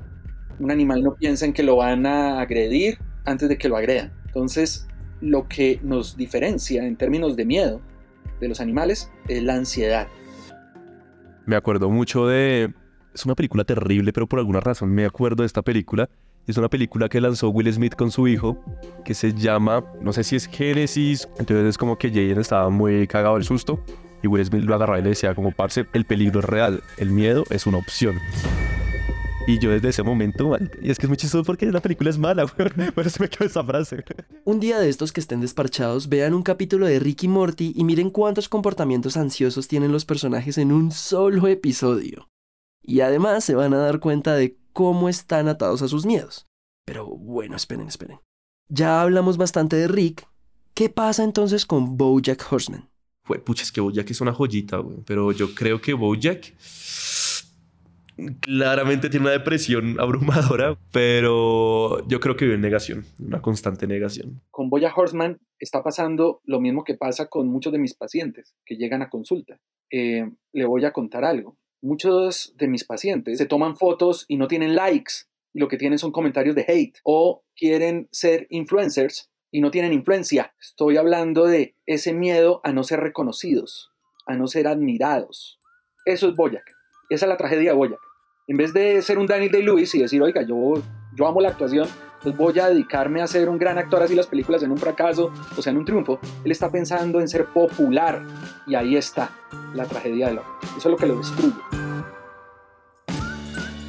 Un 0.58 0.70
animal 0.70 1.02
no 1.02 1.14
piensa 1.14 1.44
en 1.44 1.52
que 1.52 1.62
lo 1.62 1.76
van 1.76 2.06
a 2.06 2.40
agredir 2.40 2.98
antes 3.24 3.48
de 3.48 3.58
que 3.58 3.68
lo 3.68 3.76
agredan. 3.76 4.12
Entonces, 4.34 4.88
lo 5.20 5.46
que 5.48 5.78
nos 5.82 6.16
diferencia 6.16 6.84
en 6.86 6.96
términos 6.96 7.36
de 7.36 7.44
miedo 7.44 7.80
de 8.40 8.48
los 8.48 8.60
animales 8.60 9.10
es 9.28 9.42
la 9.42 9.54
ansiedad. 9.54 10.08
Me 11.46 11.56
acuerdo 11.56 11.90
mucho 11.90 12.26
de... 12.26 12.72
Es 13.14 13.26
una 13.26 13.34
película 13.34 13.64
terrible, 13.64 14.12
pero 14.12 14.26
por 14.26 14.38
alguna 14.38 14.60
razón 14.60 14.90
me 14.90 15.04
acuerdo 15.04 15.42
de 15.42 15.46
esta 15.46 15.62
película 15.62 16.08
es 16.46 16.56
una 16.56 16.68
película 16.68 17.08
que 17.08 17.20
lanzó 17.20 17.50
Will 17.50 17.72
Smith 17.72 17.94
con 17.94 18.10
su 18.10 18.26
hijo, 18.26 18.58
que 19.04 19.14
se 19.14 19.32
llama, 19.32 19.84
no 20.00 20.12
sé 20.12 20.24
si 20.24 20.34
es 20.34 20.46
Génesis, 20.46 21.28
entonces 21.38 21.66
es 21.66 21.78
como 21.78 21.96
que 21.96 22.08
Jaden 22.08 22.40
estaba 22.40 22.68
muy 22.68 23.06
cagado 23.06 23.34
del 23.36 23.44
susto 23.44 23.84
y 24.22 24.26
Will 24.26 24.44
Smith 24.44 24.64
lo 24.64 24.74
agarraba 24.74 24.98
y 24.98 25.02
le 25.02 25.10
decía 25.10 25.36
como, 25.36 25.52
parce, 25.52 25.86
el 25.92 26.04
peligro 26.04 26.40
es 26.40 26.46
real, 26.46 26.82
el 26.98 27.10
miedo 27.10 27.44
es 27.50 27.66
una 27.66 27.78
opción. 27.78 28.16
Y 29.44 29.58
yo 29.58 29.70
desde 29.70 29.88
ese 29.88 30.04
momento, 30.04 30.56
y 30.80 30.90
es 30.90 30.98
que 30.98 31.06
es 31.06 31.08
muy 31.08 31.16
chistoso 31.16 31.42
porque 31.44 31.66
la 31.66 31.80
película 31.80 32.10
es 32.10 32.18
mala, 32.18 32.46
por 32.94 33.06
eso 33.06 33.16
me 33.20 33.28
quedó 33.28 33.44
esa 33.44 33.64
frase. 33.64 34.04
Un 34.44 34.60
día 34.60 34.78
de 34.78 34.88
estos 34.88 35.12
que 35.12 35.20
estén 35.20 35.40
desparchados, 35.40 36.08
vean 36.08 36.32
un 36.32 36.42
capítulo 36.42 36.86
de 36.86 37.00
Ricky 37.00 37.26
Morty 37.26 37.72
y 37.74 37.82
miren 37.82 38.10
cuántos 38.10 38.48
comportamientos 38.48 39.16
ansiosos 39.16 39.66
tienen 39.66 39.90
los 39.90 40.04
personajes 40.04 40.58
en 40.58 40.70
un 40.70 40.92
solo 40.92 41.48
episodio. 41.48 42.28
Y 42.82 43.00
además 43.00 43.44
se 43.44 43.56
van 43.56 43.74
a 43.74 43.78
dar 43.78 43.98
cuenta 43.98 44.34
de 44.34 44.56
cómo 44.72 45.08
están 45.08 45.48
atados 45.48 45.82
a 45.82 45.88
sus 45.88 46.06
miedos. 46.06 46.46
Pero 46.84 47.06
bueno, 47.06 47.56
esperen, 47.56 47.88
esperen. 47.88 48.20
Ya 48.68 49.02
hablamos 49.02 49.38
bastante 49.38 49.74
de 49.74 49.88
Rick. 49.88 50.24
¿Qué 50.72 50.88
pasa 50.88 51.24
entonces 51.24 51.66
con 51.66 51.96
Bojack 51.96 52.46
Horseman? 52.50 52.88
Fue, 53.24 53.38
pucha, 53.38 53.62
es 53.64 53.72
que 53.72 53.80
Bojack 53.80 54.10
es 54.10 54.20
una 54.20 54.32
joyita, 54.32 54.78
güey. 54.78 54.98
Pero 55.04 55.32
yo 55.32 55.52
creo 55.54 55.80
que 55.80 55.94
Bojack 55.94 56.54
claramente 58.40 59.10
tiene 59.10 59.26
una 59.26 59.32
depresión 59.32 59.96
abrumadora, 60.00 60.78
pero 60.92 62.06
yo 62.08 62.20
creo 62.20 62.36
que 62.36 62.44
vive 62.44 62.56
en 62.56 62.62
negación, 62.62 63.04
una 63.18 63.40
constante 63.40 63.86
negación. 63.86 64.42
Con 64.50 64.70
Bojack 64.70 64.96
Horseman 64.96 65.40
está 65.58 65.82
pasando 65.82 66.40
lo 66.44 66.60
mismo 66.60 66.84
que 66.84 66.94
pasa 66.94 67.28
con 67.28 67.48
muchos 67.48 67.72
de 67.72 67.78
mis 67.78 67.94
pacientes 67.94 68.54
que 68.64 68.76
llegan 68.76 69.02
a 69.02 69.10
consulta. 69.10 69.58
Eh, 69.90 70.30
le 70.52 70.64
voy 70.64 70.84
a 70.84 70.92
contar 70.92 71.24
algo 71.24 71.58
muchos 71.82 72.54
de 72.56 72.68
mis 72.68 72.84
pacientes 72.84 73.38
se 73.38 73.46
toman 73.46 73.76
fotos 73.76 74.24
y 74.28 74.36
no 74.36 74.48
tienen 74.48 74.74
likes 74.74 75.12
y 75.52 75.60
lo 75.60 75.68
que 75.68 75.76
tienen 75.76 75.98
son 75.98 76.12
comentarios 76.12 76.54
de 76.54 76.64
hate 76.66 76.98
o 77.04 77.44
quieren 77.56 78.08
ser 78.10 78.46
influencers 78.48 79.30
y 79.50 79.60
no 79.60 79.70
tienen 79.70 79.92
influencia. 79.92 80.54
Estoy 80.58 80.96
hablando 80.96 81.44
de 81.44 81.76
ese 81.84 82.14
miedo 82.14 82.62
a 82.64 82.72
no 82.72 82.84
ser 82.84 83.00
reconocidos, 83.00 83.90
a 84.26 84.34
no 84.34 84.46
ser 84.46 84.66
admirados. 84.66 85.60
Eso 86.06 86.28
es 86.28 86.36
Boyac. 86.36 86.64
Esa 87.10 87.26
es 87.26 87.28
la 87.28 87.36
tragedia 87.36 87.72
de 87.72 87.76
Boyac. 87.76 88.00
En 88.48 88.56
vez 88.56 88.72
de 88.72 89.00
ser 89.02 89.18
un 89.18 89.26
Daniel 89.28 89.52
Day-Lewis 89.52 89.94
y 89.94 90.00
decir, 90.00 90.20
oiga, 90.20 90.42
yo, 90.42 90.74
yo 91.14 91.28
amo 91.28 91.40
la 91.40 91.50
actuación, 91.50 91.86
pues 92.20 92.36
voy 92.36 92.58
a 92.58 92.68
dedicarme 92.68 93.22
a 93.22 93.26
ser 93.28 93.48
un 93.48 93.56
gran 93.56 93.78
actor 93.78 94.02
así 94.02 94.16
las 94.16 94.26
películas 94.26 94.64
en 94.64 94.72
un 94.72 94.78
fracaso 94.78 95.32
o 95.56 95.62
sea 95.62 95.70
en 95.70 95.78
un 95.78 95.84
triunfo. 95.84 96.18
Él 96.44 96.50
está 96.50 96.68
pensando 96.68 97.20
en 97.20 97.28
ser 97.28 97.46
popular 97.46 98.20
y 98.66 98.74
ahí 98.74 98.96
está 98.96 99.30
la 99.74 99.84
tragedia 99.84 100.26
de 100.26 100.34
la 100.34 100.42
Eso 100.76 100.76
es 100.76 100.86
lo 100.86 100.96
que 100.96 101.06
lo 101.06 101.18
destruye. 101.18 101.54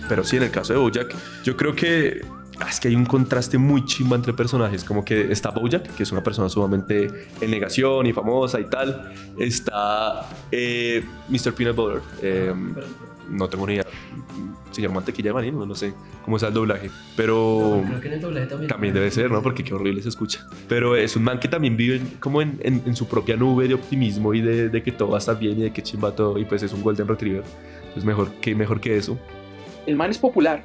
Pero 0.08 0.24
sí, 0.24 0.38
en 0.38 0.44
el 0.44 0.52
caso 0.52 0.74
de 0.74 0.80
Bojack, 0.80 1.16
yo 1.44 1.58
creo 1.58 1.74
que 1.74 2.22
ah, 2.60 2.70
es 2.70 2.80
que 2.80 2.90
hay 2.90 2.96
un 2.96 3.06
contraste 3.06 3.58
muy 3.58 3.84
chimba 3.86 4.16
entre 4.18 4.34
personajes. 4.34 4.84
Como 4.84 5.04
que 5.04 5.32
está 5.32 5.50
Bojack, 5.50 5.96
que 5.96 6.04
es 6.04 6.12
una 6.12 6.22
persona 6.22 6.48
sumamente 6.48 7.08
en 7.42 7.50
negación 7.50 8.06
y 8.06 8.14
famosa 8.14 8.60
y 8.60 8.66
tal. 8.66 9.12
Está 9.40 10.30
eh, 10.52 11.04
Mr. 11.30 11.56
Peanut 11.56 11.76
Butter. 11.76 12.02
Eh, 12.22 12.54
no 13.30 13.48
tengo 13.50 13.66
ni 13.68 13.74
idea. 13.74 13.86
Se 14.72 14.82
llama 14.82 14.96
mantequilla 14.96 15.30
de 15.30 15.34
maní, 15.34 15.52
no, 15.52 15.66
no 15.68 15.76
sé 15.76 15.94
cómo 16.26 16.38
es 16.38 16.44
el 16.44 16.54
doblaje. 16.54 16.90
Pero 17.16 17.82
Creo 17.86 18.02
que 18.02 18.08
en 18.08 18.14
el 18.16 18.22
doblaje 18.22 18.48
también. 18.48 18.70
también 18.70 18.94
debe 18.94 19.12
ser, 19.12 19.30
¿no? 19.30 19.42
Porque 19.44 19.64
qué 19.64 19.74
horrible 19.74 20.02
se 20.02 20.10
escucha. 20.10 20.48
Pero 20.68 20.96
es 20.96 21.16
un 21.16 21.24
man 21.24 21.40
que 21.40 21.48
también 21.48 21.78
vive 21.78 22.02
como 22.20 22.42
en, 22.42 22.60
en- 22.64 22.82
en 22.86 22.96
su 22.96 23.08
propia 23.08 23.36
nube 23.36 23.68
de 23.68 23.76
optimismo 23.76 24.34
y 24.34 24.42
de, 24.42 24.70
de 24.70 24.84
que 24.84 24.92
todo 24.92 25.10
va 25.10 25.18
a 25.18 25.20
estar 25.20 25.38
bien 25.38 25.60
y 25.60 25.64
de 25.64 25.72
que 25.72 25.84
chimba 25.84 26.16
todo. 26.16 26.40
Y 26.40 26.46
pues 26.46 26.64
es 26.64 26.74
un 26.74 26.82
Golden 26.82 27.08
Retriever. 27.08 27.44
Pues 27.94 28.04
mejor 28.04 28.32
que, 28.42 28.56
mejor 28.56 28.82
que 28.82 28.98
eso. 28.98 29.18
El 29.86 29.96
man 29.96 30.10
es 30.10 30.18
popular, 30.18 30.64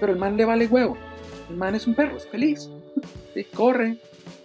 pero 0.00 0.12
el 0.12 0.18
man 0.18 0.36
le 0.36 0.44
vale 0.44 0.66
huevo. 0.66 0.96
El 1.48 1.56
man 1.56 1.74
es 1.76 1.86
un 1.86 1.94
perro, 1.94 2.16
es 2.16 2.26
feliz. 2.26 2.68
Sí, 3.34 3.44
corre, 3.54 3.98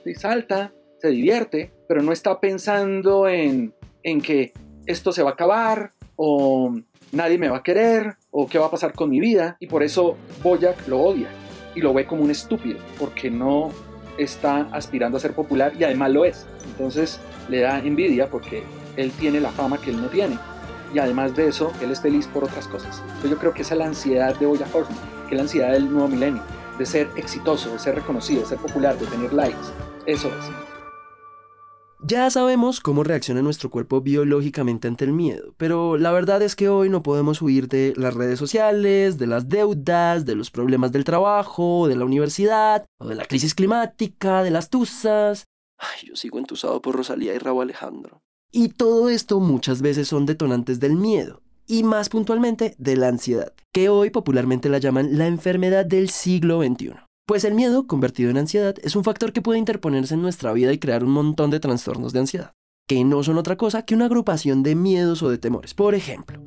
sí, 0.03 0.13
salta, 0.13 0.71
se 0.99 1.07
divierte, 1.07 1.71
pero 1.87 2.03
no 2.03 2.11
está 2.11 2.39
pensando 2.39 3.27
en, 3.27 3.73
en 4.03 4.21
que 4.21 4.53
esto 4.85 5.11
se 5.11 5.23
va 5.23 5.31
a 5.31 5.33
acabar 5.33 5.91
o 6.17 6.75
nadie 7.11 7.37
me 7.37 7.49
va 7.49 7.57
a 7.57 7.63
querer 7.63 8.15
o 8.31 8.47
qué 8.47 8.59
va 8.59 8.67
a 8.67 8.71
pasar 8.71 8.93
con 8.93 9.09
mi 9.09 9.19
vida. 9.19 9.57
Y 9.59 9.67
por 9.67 9.83
eso 9.83 10.17
Boyack 10.43 10.87
lo 10.87 10.99
odia 11.01 11.29
y 11.75 11.81
lo 11.81 11.93
ve 11.93 12.05
como 12.05 12.23
un 12.23 12.31
estúpido, 12.31 12.79
porque 12.99 13.29
no 13.29 13.71
está 14.17 14.67
aspirando 14.71 15.17
a 15.17 15.21
ser 15.21 15.33
popular 15.33 15.73
y 15.77 15.83
además 15.83 16.11
lo 16.11 16.25
es. 16.25 16.45
Entonces 16.65 17.19
le 17.49 17.61
da 17.61 17.79
envidia 17.79 18.29
porque 18.29 18.63
él 18.97 19.11
tiene 19.11 19.39
la 19.39 19.51
fama 19.51 19.79
que 19.79 19.91
él 19.91 20.01
no 20.01 20.07
tiene. 20.07 20.37
Y 20.93 20.99
además 20.99 21.35
de 21.35 21.47
eso, 21.47 21.71
él 21.81 21.91
es 21.91 22.01
feliz 22.01 22.27
por 22.27 22.43
otras 22.43 22.67
cosas. 22.67 23.01
Entonces 23.01 23.31
yo 23.31 23.37
creo 23.37 23.53
que 23.53 23.61
esa 23.61 23.75
es 23.75 23.79
la 23.79 23.85
ansiedad 23.85 24.37
de 24.37 24.45
Boya 24.45 24.67
Horseman, 24.73 24.99
que 25.27 25.35
es 25.35 25.37
la 25.37 25.43
ansiedad 25.43 25.71
del 25.71 25.89
nuevo 25.89 26.09
milenio, 26.09 26.43
de 26.77 26.85
ser 26.85 27.09
exitoso, 27.15 27.71
de 27.71 27.79
ser 27.79 27.95
reconocido, 27.95 28.41
de 28.41 28.47
ser 28.47 28.57
popular, 28.57 28.97
de 28.97 29.05
tener 29.05 29.31
likes. 29.31 29.57
Eso 30.05 30.27
es. 30.27 30.70
Ya 32.03 32.27
sabemos 32.31 32.79
cómo 32.79 33.03
reacciona 33.03 33.43
nuestro 33.43 33.69
cuerpo 33.69 34.01
biológicamente 34.01 34.87
ante 34.87 35.05
el 35.05 35.13
miedo, 35.13 35.53
pero 35.57 35.97
la 35.97 36.11
verdad 36.11 36.41
es 36.41 36.55
que 36.55 36.67
hoy 36.67 36.89
no 36.89 37.03
podemos 37.03 37.43
huir 37.43 37.67
de 37.67 37.93
las 37.95 38.15
redes 38.15 38.39
sociales, 38.39 39.19
de 39.19 39.27
las 39.27 39.49
deudas, 39.49 40.25
de 40.25 40.33
los 40.33 40.49
problemas 40.49 40.91
del 40.91 41.03
trabajo, 41.03 41.87
de 41.87 41.95
la 41.95 42.05
universidad, 42.05 42.87
o 42.97 43.07
de 43.07 43.13
la 43.13 43.25
crisis 43.25 43.53
climática, 43.53 44.41
de 44.41 44.49
las 44.49 44.71
tusas. 44.71 45.45
Ay, 45.77 46.07
yo 46.07 46.15
sigo 46.15 46.39
entusado 46.39 46.81
por 46.81 46.95
Rosalía 46.95 47.35
y 47.35 47.37
Raúl 47.37 47.61
Alejandro. 47.65 48.23
Y 48.51 48.69
todo 48.69 49.07
esto 49.09 49.39
muchas 49.39 49.83
veces 49.83 50.07
son 50.07 50.25
detonantes 50.25 50.79
del 50.79 50.95
miedo, 50.95 51.43
y 51.67 51.83
más 51.83 52.09
puntualmente 52.09 52.73
de 52.79 52.97
la 52.97 53.09
ansiedad, 53.09 53.53
que 53.71 53.89
hoy 53.89 54.09
popularmente 54.09 54.69
la 54.69 54.79
llaman 54.79 55.19
la 55.19 55.27
enfermedad 55.27 55.85
del 55.85 56.09
siglo 56.09 56.63
XXI. 56.63 57.10
Pues 57.25 57.43
el 57.45 57.53
miedo, 57.53 57.87
convertido 57.87 58.29
en 58.29 58.37
ansiedad, 58.37 58.75
es 58.83 58.95
un 58.95 59.03
factor 59.03 59.31
que 59.31 59.41
puede 59.41 59.59
interponerse 59.59 60.15
en 60.15 60.21
nuestra 60.21 60.51
vida 60.53 60.73
y 60.73 60.79
crear 60.79 61.03
un 61.03 61.11
montón 61.11 61.49
de 61.49 61.59
trastornos 61.59 62.13
de 62.13 62.19
ansiedad, 62.19 62.53
que 62.87 63.03
no 63.03 63.23
son 63.23 63.37
otra 63.37 63.55
cosa 63.55 63.83
que 63.83 63.95
una 63.95 64.05
agrupación 64.05 64.63
de 64.63 64.75
miedos 64.75 65.23
o 65.23 65.29
de 65.29 65.37
temores. 65.37 65.73
Por 65.73 65.95
ejemplo, 65.95 66.41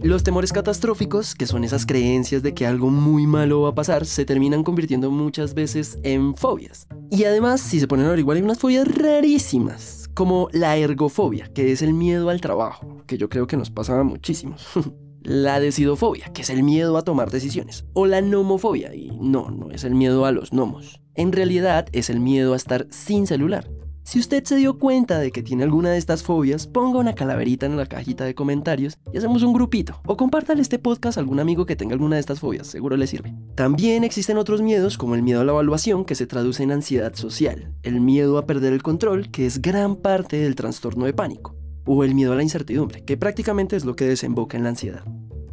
los 0.00 0.22
temores 0.22 0.52
catastróficos, 0.52 1.34
que 1.34 1.46
son 1.46 1.64
esas 1.64 1.84
creencias 1.84 2.42
de 2.42 2.54
que 2.54 2.66
algo 2.66 2.88
muy 2.88 3.26
malo 3.26 3.62
va 3.62 3.70
a 3.70 3.74
pasar, 3.74 4.06
se 4.06 4.24
terminan 4.24 4.64
convirtiendo 4.64 5.10
muchas 5.10 5.52
veces 5.52 5.98
en 6.02 6.34
fobias. 6.34 6.86
Y 7.10 7.24
además, 7.24 7.60
si 7.60 7.78
se 7.78 7.88
ponen 7.88 8.06
a 8.06 8.08
averiguar, 8.08 8.36
hay 8.36 8.42
unas 8.42 8.58
fobias 8.58 8.88
rarísimas, 8.88 10.08
como 10.14 10.48
la 10.52 10.76
ergofobia, 10.76 11.50
que 11.52 11.72
es 11.72 11.82
el 11.82 11.92
miedo 11.92 12.30
al 12.30 12.40
trabajo, 12.40 13.02
que 13.06 13.18
yo 13.18 13.28
creo 13.28 13.46
que 13.46 13.56
nos 13.56 13.70
pasa 13.70 14.00
a 14.00 14.04
muchísimos. 14.04 14.66
La 15.28 15.60
decidofobia, 15.60 16.32
que 16.32 16.40
es 16.40 16.48
el 16.48 16.62
miedo 16.62 16.96
a 16.96 17.02
tomar 17.02 17.30
decisiones. 17.30 17.84
O 17.92 18.06
la 18.06 18.22
nomofobia, 18.22 18.94
y 18.94 19.10
no, 19.10 19.50
no 19.50 19.70
es 19.70 19.84
el 19.84 19.94
miedo 19.94 20.24
a 20.24 20.32
los 20.32 20.52
gnomos. 20.52 21.02
En 21.14 21.32
realidad 21.32 21.86
es 21.92 22.08
el 22.08 22.18
miedo 22.18 22.54
a 22.54 22.56
estar 22.56 22.86
sin 22.88 23.26
celular. 23.26 23.68
Si 24.04 24.18
usted 24.18 24.42
se 24.44 24.56
dio 24.56 24.78
cuenta 24.78 25.18
de 25.18 25.30
que 25.30 25.42
tiene 25.42 25.64
alguna 25.64 25.90
de 25.90 25.98
estas 25.98 26.22
fobias, 26.22 26.66
ponga 26.66 26.98
una 26.98 27.14
calaverita 27.14 27.66
en 27.66 27.76
la 27.76 27.84
cajita 27.84 28.24
de 28.24 28.34
comentarios 28.34 28.96
y 29.12 29.18
hacemos 29.18 29.42
un 29.42 29.52
grupito. 29.52 30.00
O 30.06 30.16
compártale 30.16 30.62
este 30.62 30.78
podcast 30.78 31.18
a 31.18 31.20
algún 31.20 31.40
amigo 31.40 31.66
que 31.66 31.76
tenga 31.76 31.92
alguna 31.92 32.16
de 32.16 32.20
estas 32.20 32.40
fobias, 32.40 32.66
seguro 32.66 32.96
le 32.96 33.06
sirve. 33.06 33.34
También 33.54 34.04
existen 34.04 34.38
otros 34.38 34.62
miedos 34.62 34.96
como 34.96 35.14
el 35.14 35.22
miedo 35.22 35.42
a 35.42 35.44
la 35.44 35.52
evaluación 35.52 36.06
que 36.06 36.14
se 36.14 36.26
traduce 36.26 36.62
en 36.62 36.72
ansiedad 36.72 37.14
social, 37.14 37.74
el 37.82 38.00
miedo 38.00 38.38
a 38.38 38.46
perder 38.46 38.72
el 38.72 38.82
control 38.82 39.30
que 39.30 39.44
es 39.44 39.60
gran 39.60 39.96
parte 39.96 40.38
del 40.38 40.54
trastorno 40.54 41.04
de 41.04 41.12
pánico, 41.12 41.54
o 41.88 42.04
el 42.04 42.14
miedo 42.14 42.32
a 42.32 42.36
la 42.36 42.42
incertidumbre, 42.42 43.02
que 43.02 43.16
prácticamente 43.16 43.74
es 43.74 43.84
lo 43.84 43.96
que 43.96 44.04
desemboca 44.04 44.56
en 44.56 44.62
la 44.62 44.68
ansiedad. 44.68 45.02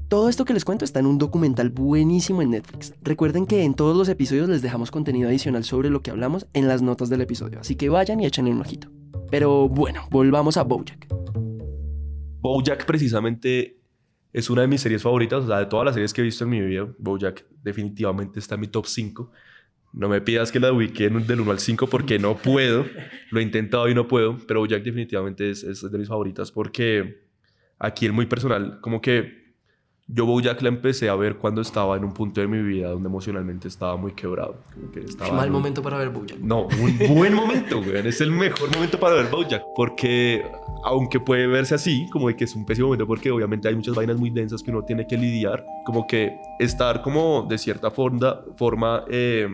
Todo 0.10 0.30
esto 0.30 0.44
que 0.44 0.54
les 0.54 0.65
cuento 0.65 0.84
está 0.86 1.00
en 1.00 1.06
un 1.06 1.18
documental 1.18 1.70
buenísimo 1.70 2.42
en 2.42 2.51
Netflix. 2.51 2.94
Recuerden 3.01 3.46
que 3.46 3.63
en 3.63 3.74
todos 3.74 3.96
los 3.96 4.10
episodios 4.10 4.50
les 4.50 4.62
dejamos 4.62 4.92
contenido 4.92 5.30
adicional 5.30 5.63
sobre 5.63 5.89
lo 5.89 6.01
que 6.01 6.12
hablamos 6.12 6.46
en 6.54 6.68
las 6.68 6.82
notas 6.82 7.10
del 7.10 7.22
episodio, 7.22 7.62
así 7.62 7.75
que 7.75 7.89
vayan 7.89 8.20
y 8.20 8.25
échenle 8.25 8.51
un 8.51 8.60
ojito. 8.60 8.92
Pero 9.32 9.70
bueno, 9.70 10.08
volvamos 10.12 10.58
a 10.58 10.63
Bojack. 10.63 11.08
Bojack 12.42 12.86
precisamente 12.86 13.80
es 14.34 14.50
una 14.50 14.62
de 14.62 14.68
mis 14.68 14.82
series 14.82 15.01
favoritas, 15.01 15.46
o 15.46 15.48
sea, 15.48 15.60
de 15.60 15.65
todas 15.68 15.86
las 15.86 15.96
series 15.96 16.13
que 16.13 16.20
he 16.20 16.25
visto 16.25 16.44
en 16.44 16.50
mi 16.50 16.60
vida, 16.60 16.86
Bojack 17.00 17.46
definitivamente 17.63 18.39
está 18.39 18.56
en 18.56 18.62
mi 18.62 18.68
top 18.68 18.86
5. 18.86 19.32
No 19.98 20.10
me 20.10 20.20
pidas 20.20 20.52
que 20.52 20.60
la 20.60 20.74
ubique 20.74 21.06
en 21.06 21.16
un- 21.16 21.25
del 21.25 21.40
1 21.40 21.52
al 21.52 21.60
5 21.60 21.88
porque 21.88 22.20
no 22.20 22.36
puedo. 22.36 22.86
Lo 23.32 23.40
he 23.40 23.44
intentado 23.44 23.88
y 23.88 23.96
no 23.96 24.08
puedo, 24.08 24.38
pero 24.48 24.60
Bojack 24.60 24.84
definitivamente 24.84 25.50
es, 25.50 25.64
es 25.64 25.90
de 25.90 25.98
mis 25.98 26.10
favoritas 26.10 26.52
porque 26.52 27.24
aquí 27.80 28.06
es 28.06 28.12
muy 28.12 28.25
personal, 28.25 28.80
como 28.82 29.00
que 29.02 29.46
yo 30.08 30.25
Bojack 30.28 30.62
la 30.62 30.70
empecé 30.70 31.10
a 31.10 31.16
ver 31.16 31.38
cuando 31.38 31.62
estaba 31.62 31.98
en 31.98 32.04
un 32.04 32.14
punto 32.14 32.40
de 32.40 32.48
mi 32.48 32.62
vida 32.62 32.90
donde 32.90 33.08
emocionalmente 33.10 33.68
estaba 33.68 33.96
muy 33.98 34.12
quebrado. 34.12 34.62
como 34.74 34.92
que 34.92 35.00
estaba 35.00 35.34
mal 35.34 35.48
un- 35.48 35.54
momento 35.54 35.82
para 35.82 35.98
ver 35.98 36.10
Bojack. 36.10 36.38
no, 36.40 36.68
un 36.68 37.16
buen 37.16 37.34
momento, 37.34 37.82
güey. 37.82 38.06
Es 38.08 38.22
el 38.22 38.32
mejor 38.32 38.72
momento 38.75 39.00
para 39.00 39.16
ver 39.16 39.32
Bojack. 39.32 39.64
Porque, 39.75 40.44
aunque 40.84 41.20
puede 41.20 41.48
verse 41.48 41.74
así, 41.74 42.06
como 42.12 42.28
de 42.28 42.36
que 42.36 42.44
es 42.44 42.54
un 42.56 42.66
pésimo 42.68 42.88
momento, 42.90 43.08
porque 43.08 43.32
obviamente 43.32 43.68
hay 43.68 43.75
muchas 43.75 43.96
vainas 43.96 44.18
muy 44.18 44.30
densas 44.30 44.62
que 44.62 44.70
uno 44.72 44.84
tiene 44.84 45.08
que 45.08 45.18
lidiar. 45.18 45.66
Como 45.86 46.06
que 46.06 46.36
estar, 46.60 47.02
como 47.02 47.48
de 47.50 47.58
cierta 47.58 47.90
forma, 47.90 48.42
forma 48.58 49.06
eh, 49.10 49.48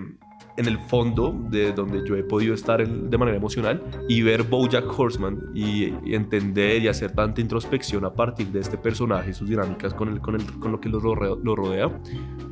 en 0.58 0.66
el 0.68 0.78
fondo 0.80 1.34
de 1.50 1.72
donde 1.72 2.02
yo 2.06 2.16
he 2.16 2.24
podido 2.24 2.54
estar 2.54 2.82
en- 2.82 3.10
de 3.10 3.18
manera 3.18 3.38
emocional 3.38 3.82
y 4.10 4.22
ver 4.22 4.44
Bojack 4.44 4.86
Horseman 5.00 5.40
y, 5.54 5.94
y 6.04 6.14
entender 6.16 6.82
y 6.82 6.88
hacer 6.88 7.12
tanta 7.12 7.40
introspección 7.42 8.04
a 8.06 8.14
partir 8.14 8.48
de 8.48 8.60
este 8.60 8.78
personaje 8.78 9.32
y 9.32 9.34
sus 9.34 9.48
dinámicas 9.50 9.94
con, 9.94 10.10
el, 10.10 10.20
con, 10.20 10.36
el, 10.36 10.46
con 10.60 10.72
lo 10.72 10.80
que 10.82 10.90
lo 10.90 11.00
rodea, 11.00 11.36
lo 11.42 11.56
rodea, 11.56 11.90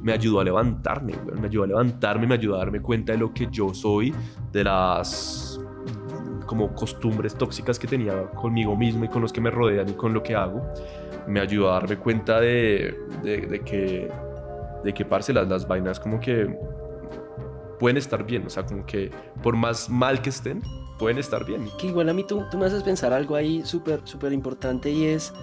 me 0.02 0.14
ayudó 0.14 0.40
a 0.40 0.44
levantarme, 0.44 1.14
me 1.40 1.48
ayudó 1.48 1.64
a 1.66 1.68
levantarme, 1.68 2.26
me 2.28 2.36
ayudó 2.36 2.56
a 2.56 2.60
darme 2.60 2.82
cuenta 2.82 3.12
de 3.12 3.18
lo 3.20 3.34
que 3.34 3.48
yo 3.52 3.74
soy, 3.74 4.14
de 4.54 4.64
las 4.64 5.60
como 6.46 6.74
costumbres 6.74 7.36
tóxicas 7.36 7.78
que 7.78 7.86
tenía 7.86 8.24
conmigo 8.32 8.76
mismo 8.76 9.06
y 9.06 9.08
con 9.08 9.22
los 9.22 9.32
que 9.32 9.40
me 9.42 9.52
rodean 9.52 9.88
y 9.90 9.94
con 9.94 10.14
lo 10.14 10.24
que 10.24 10.34
hago, 10.36 10.64
me 11.28 11.40
ayudó 11.42 11.70
a 11.70 11.74
darme 11.74 11.98
cuenta 11.98 12.40
de, 12.40 12.98
de, 13.22 13.42
de 13.42 13.60
que, 13.60 14.10
de 14.84 14.94
que, 14.94 15.06
parce, 15.06 15.32
las, 15.32 15.48
las 15.48 15.68
vainas 15.68 16.00
como 16.00 16.20
que 16.20 16.58
pueden 17.80 17.98
estar 17.98 18.26
bien, 18.26 18.46
o 18.46 18.50
sea, 18.50 18.66
como 18.66 18.86
que 18.86 19.12
por 19.42 19.56
más 19.56 19.90
mal 19.90 20.22
que 20.22 20.30
estén, 20.30 20.62
pueden 21.00 21.18
estar 21.18 21.46
bien. 21.46 21.70
Que 21.80 21.88
igual 21.88 22.10
a 22.10 22.14
mí 22.14 22.24
tú, 22.24 22.44
tú 22.52 22.58
me 22.58 22.66
haces 22.66 22.84
pensar 22.84 23.14
algo 23.14 23.36
ahí 23.36 23.66
súper, 23.66 24.02
súper 24.04 24.34
importante 24.34 24.92
y 24.92 25.06
es 25.06 25.34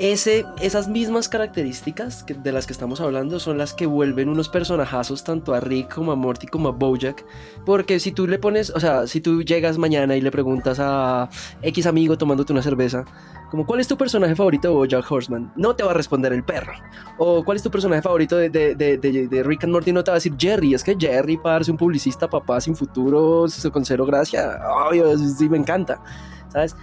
ese, 0.00 0.44
esas 0.60 0.88
mismas 0.88 1.28
características 1.28 2.24
que- 2.24 2.34
de 2.34 2.50
las 2.52 2.66
que 2.66 2.72
estamos 2.72 3.00
hablando 3.00 3.38
son 3.38 3.58
las 3.58 3.74
que 3.74 3.86
vuelven 3.86 4.28
unos 4.28 4.48
personajazos 4.48 5.22
tanto 5.22 5.54
a 5.54 5.60
Rick 5.60 5.94
como 5.94 6.10
a 6.12 6.16
Morty 6.16 6.46
como 6.48 6.68
a 6.68 6.72
Bojack. 6.72 7.24
Porque 7.64 8.00
si 8.00 8.10
tú 8.12 8.26
le 8.26 8.38
pones, 8.38 8.70
o 8.70 8.80
sea, 8.80 9.06
si 9.06 9.20
tú 9.20 9.42
llegas 9.42 9.78
mañana 9.78 10.16
y 10.16 10.20
le 10.20 10.30
preguntas 10.32 10.78
a 10.80 11.28
X 11.62 11.86
amigo 11.86 12.18
tomándote 12.18 12.52
una 12.52 12.62
cerveza, 12.62 13.04
como 13.50 13.64
¿cuál 13.66 13.78
es 13.78 13.86
tu 13.86 13.96
personaje 13.96 14.34
favorito 14.34 14.66
de 14.68 14.74
Bojack 14.74 15.08
Horseman? 15.10 15.52
No 15.54 15.76
te 15.76 15.84
va 15.84 15.92
a 15.92 15.94
responder 15.94 16.32
el 16.32 16.42
perro. 16.42 16.72
O 17.18 17.44
¿cuál 17.44 17.56
es 17.56 17.62
tu 17.62 17.70
personaje 17.70 18.02
favorito 18.02 18.36
de, 18.36 18.50
de, 18.50 18.74
de, 18.74 18.98
de- 18.98 19.42
Rick 19.44 19.62
and 19.62 19.72
Morty? 19.72 19.92
No 19.92 20.02
te 20.02 20.10
va 20.10 20.16
a 20.16 20.18
decir 20.18 20.34
Jerry. 20.36 20.74
Es 20.74 20.82
que 20.82 20.96
Jerry 20.98 21.36
parece 21.36 21.70
un 21.70 21.76
publicista 21.76 22.28
papá 22.28 22.60
sin 22.60 22.74
futuro, 22.74 23.46
con 23.72 23.84
cero 23.84 24.04
gracia. 24.06 24.58
Obvio, 24.88 25.16
sí, 25.16 25.48
me 25.48 25.58
encanta. 25.58 26.00
¿Sabes? 26.48 26.74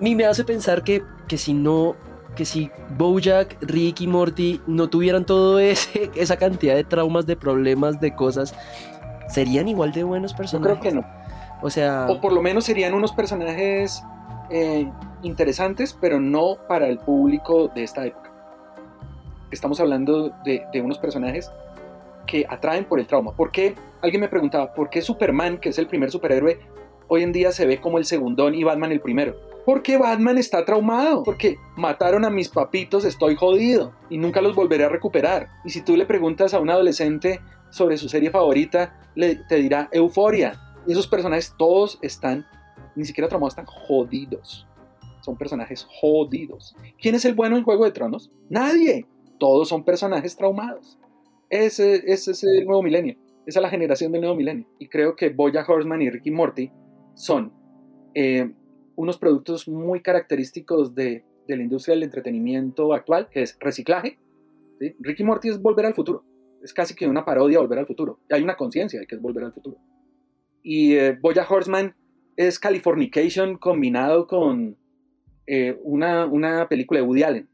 Mí 0.00 0.14
me 0.14 0.24
hace 0.24 0.44
pensar 0.44 0.82
que, 0.82 1.02
que 1.28 1.36
si 1.36 1.52
no 1.52 1.94
que 2.34 2.44
si 2.44 2.70
Bojack, 2.96 3.56
Rick 3.62 4.00
y 4.02 4.06
Morty 4.06 4.60
no 4.66 4.88
tuvieran 4.88 5.24
todo 5.24 5.58
ese, 5.60 6.10
esa 6.14 6.36
cantidad 6.36 6.74
de 6.74 6.84
traumas, 6.84 7.26
de 7.26 7.36
problemas, 7.36 8.00
de 8.00 8.14
cosas, 8.14 8.54
serían 9.28 9.68
igual 9.68 9.92
de 9.92 10.04
buenos 10.04 10.32
Yo 10.32 10.38
personajes. 10.38 10.78
creo 10.78 10.92
que 10.92 10.96
no. 11.00 11.06
O 11.62 11.70
sea, 11.70 12.06
O 12.10 12.20
por 12.20 12.32
lo 12.32 12.42
menos 12.42 12.64
serían 12.64 12.94
unos 12.94 13.12
personajes 13.12 14.02
eh, 14.50 14.90
interesantes, 15.22 15.96
pero 15.98 16.20
no 16.20 16.56
para 16.68 16.88
el 16.88 16.98
público 16.98 17.68
de 17.74 17.84
esta 17.84 18.04
época. 18.04 18.30
Estamos 19.50 19.80
hablando 19.80 20.30
de, 20.44 20.64
de 20.72 20.80
unos 20.82 20.98
personajes 20.98 21.50
que 22.26 22.44
atraen 22.48 22.84
por 22.84 22.98
el 22.98 23.06
trauma. 23.06 23.32
¿Por 23.32 23.50
qué? 23.50 23.74
Alguien 24.02 24.20
me 24.20 24.28
preguntaba, 24.28 24.74
¿por 24.74 24.90
qué 24.90 25.00
Superman, 25.00 25.58
que 25.58 25.70
es 25.70 25.78
el 25.78 25.86
primer 25.86 26.10
superhéroe, 26.10 26.58
hoy 27.08 27.22
en 27.22 27.32
día 27.32 27.52
se 27.52 27.66
ve 27.66 27.80
como 27.80 27.98
el 27.98 28.04
segundón 28.04 28.54
y 28.54 28.64
Batman 28.64 28.92
el 28.92 29.00
primero? 29.00 29.34
Porque 29.64 29.96
Batman 29.96 30.36
está 30.36 30.64
traumado, 30.64 31.22
porque 31.22 31.56
mataron 31.76 32.24
a 32.24 32.30
mis 32.30 32.48
papitos, 32.48 33.04
estoy 33.04 33.34
jodido 33.34 33.94
y 34.10 34.18
nunca 34.18 34.42
los 34.42 34.54
volveré 34.54 34.84
a 34.84 34.90
recuperar. 34.90 35.48
Y 35.64 35.70
si 35.70 35.80
tú 35.80 35.96
le 35.96 36.04
preguntas 36.04 36.52
a 36.52 36.60
un 36.60 36.68
adolescente 36.68 37.40
sobre 37.70 37.96
su 37.96 38.08
serie 38.08 38.30
favorita, 38.30 39.00
le, 39.14 39.36
te 39.36 39.56
dirá 39.56 39.88
Euforia. 39.90 40.60
Y 40.86 40.92
esos 40.92 41.06
personajes 41.06 41.54
todos 41.56 41.98
están, 42.02 42.46
ni 42.94 43.04
siquiera 43.04 43.28
traumados, 43.28 43.52
están 43.52 43.66
jodidos. 43.66 44.66
Son 45.22 45.36
personajes 45.36 45.88
jodidos. 46.00 46.76
¿Quién 47.00 47.14
es 47.14 47.24
el 47.24 47.34
bueno 47.34 47.56
en 47.56 47.64
Juego 47.64 47.84
de 47.84 47.92
Tronos? 47.92 48.30
Nadie. 48.50 49.06
Todos 49.38 49.68
son 49.68 49.82
personajes 49.82 50.36
traumados. 50.36 50.98
Ese, 51.48 52.02
ese 52.06 52.32
es 52.32 52.44
el 52.44 52.66
nuevo 52.66 52.82
milenio. 52.82 53.16
Esa 53.46 53.60
es 53.60 53.62
la 53.62 53.70
generación 53.70 54.12
del 54.12 54.20
nuevo 54.20 54.36
milenio. 54.36 54.66
Y 54.78 54.88
creo 54.88 55.16
que 55.16 55.30
Boya 55.30 55.64
Horseman 55.66 56.02
y 56.02 56.10
Ricky 56.10 56.30
Morty 56.30 56.70
son 57.14 57.52
eh, 58.14 58.52
unos 58.96 59.18
productos 59.18 59.68
muy 59.68 60.00
característicos 60.00 60.94
de, 60.94 61.24
de 61.48 61.56
la 61.56 61.62
industria 61.62 61.94
del 61.94 62.04
entretenimiento 62.04 62.92
actual, 62.94 63.28
que 63.30 63.42
es 63.42 63.56
reciclaje. 63.60 64.18
¿sí? 64.80 64.94
Ricky 65.00 65.24
Morty 65.24 65.48
es 65.48 65.60
volver 65.60 65.86
al 65.86 65.94
futuro. 65.94 66.24
Es 66.62 66.72
casi 66.72 66.94
que 66.94 67.06
una 67.06 67.24
parodia 67.24 67.58
volver 67.60 67.78
al 67.78 67.86
futuro. 67.86 68.20
Hay 68.30 68.42
una 68.42 68.56
conciencia 68.56 68.98
de 69.00 69.06
que 69.06 69.16
es 69.16 69.20
volver 69.20 69.44
al 69.44 69.52
futuro. 69.52 69.76
Y 70.62 70.94
eh, 70.94 71.18
Boya 71.20 71.46
Horseman 71.48 71.94
es 72.36 72.58
Californication 72.58 73.58
combinado 73.58 74.26
con 74.26 74.76
eh, 75.46 75.78
una, 75.82 76.24
una 76.26 76.68
película 76.68 77.00
de 77.00 77.06
Woody 77.06 77.22
Allen. 77.22 77.48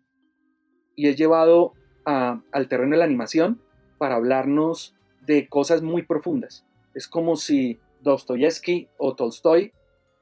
Y 0.94 1.08
es 1.08 1.16
llevado 1.16 1.72
a- 2.04 2.40
al 2.52 2.68
terreno 2.68 2.92
de 2.92 2.98
la 2.98 3.04
animación 3.04 3.60
para 3.98 4.14
hablarnos 4.14 4.94
de 5.26 5.48
cosas 5.48 5.82
muy 5.82 6.02
profundas. 6.02 6.64
Es 6.94 7.08
como 7.08 7.36
si 7.36 7.78
Dostoyevsky 8.02 8.88
o 8.96 9.14
Tolstoy 9.14 9.72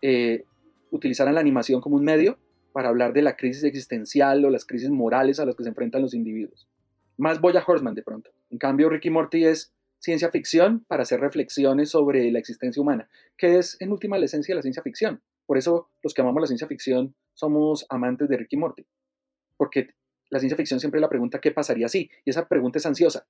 eh, 0.03 0.45
utilizaran 0.91 1.35
la 1.35 1.41
animación 1.41 1.81
como 1.81 1.97
un 1.97 2.05
medio 2.05 2.39
para 2.73 2.89
hablar 2.89 3.13
de 3.13 3.23
la 3.23 3.37
crisis 3.37 3.65
existencial 3.65 4.45
o 4.45 4.51
las 4.51 4.65
crisis 4.65 4.91
morales 4.91 5.41
a 5.41 5.45
las 5.45 5.57
que 5.57 5.63
se 5.63 5.69
enfrentan 5.71 6.03
los 6.03 6.15
individuos. 6.15 6.69
Más 7.17 7.41
Boya 7.41 7.65
Horseman 7.67 7.95
de 7.95 8.03
pronto. 8.03 8.31
En 8.51 8.59
cambio, 8.59 8.89
Ricky 8.89 9.11
Morty 9.11 9.45
es 9.45 9.75
ciencia 9.99 10.31
ficción 10.31 10.85
para 10.87 11.03
hacer 11.03 11.21
reflexiones 11.21 11.91
sobre 11.91 12.31
la 12.31 12.39
existencia 12.39 12.81
humana, 12.81 13.09
que 13.37 13.59
es 13.59 13.77
en 13.81 13.91
última 13.91 14.19
la 14.19 14.27
esencia 14.27 14.53
de 14.53 14.57
la 14.57 14.63
ciencia 14.63 14.83
ficción. 14.83 15.23
Por 15.47 15.59
eso 15.59 15.91
los 16.03 16.15
que 16.15 16.21
amamos 16.21 16.41
la 16.41 16.47
ciencia 16.47 16.69
ficción 16.69 17.15
somos 17.35 17.87
amantes 17.89 18.29
de 18.29 18.37
Ricky 18.37 18.57
Morty. 18.57 18.87
Porque 19.57 19.95
la 20.31 20.39
ciencia 20.39 20.57
ficción 20.57 20.79
siempre 20.79 21.01
la 21.01 21.09
pregunta 21.09 21.41
¿qué 21.41 21.51
pasaría 21.51 21.89
si? 21.89 22.11
Y 22.25 22.31
esa 22.31 22.47
pregunta 22.47 22.79
es 22.79 22.87
ansiosa. 22.87 23.27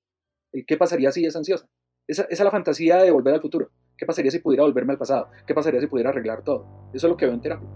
¿qué 0.66 0.76
pasaría 0.76 1.12
si 1.12 1.24
es 1.24 1.36
ansiosa? 1.36 1.68
Esa, 2.06 2.22
esa 2.22 2.42
es 2.42 2.44
la 2.44 2.50
fantasía 2.50 2.96
de 2.98 3.10
volver 3.10 3.34
al 3.34 3.40
futuro. 3.40 3.70
¿Qué 3.98 4.06
pasaría 4.06 4.30
si 4.30 4.38
pudiera 4.38 4.62
volverme 4.62 4.92
al 4.92 4.98
pasado? 4.98 5.28
¿Qué 5.44 5.54
pasaría 5.54 5.80
si 5.80 5.88
pudiera 5.88 6.10
arreglar 6.10 6.42
todo? 6.42 6.66
Eso 6.94 7.08
es 7.08 7.10
lo 7.10 7.16
que 7.16 7.26
veo 7.26 7.34
en 7.34 7.40
terapia. 7.40 7.68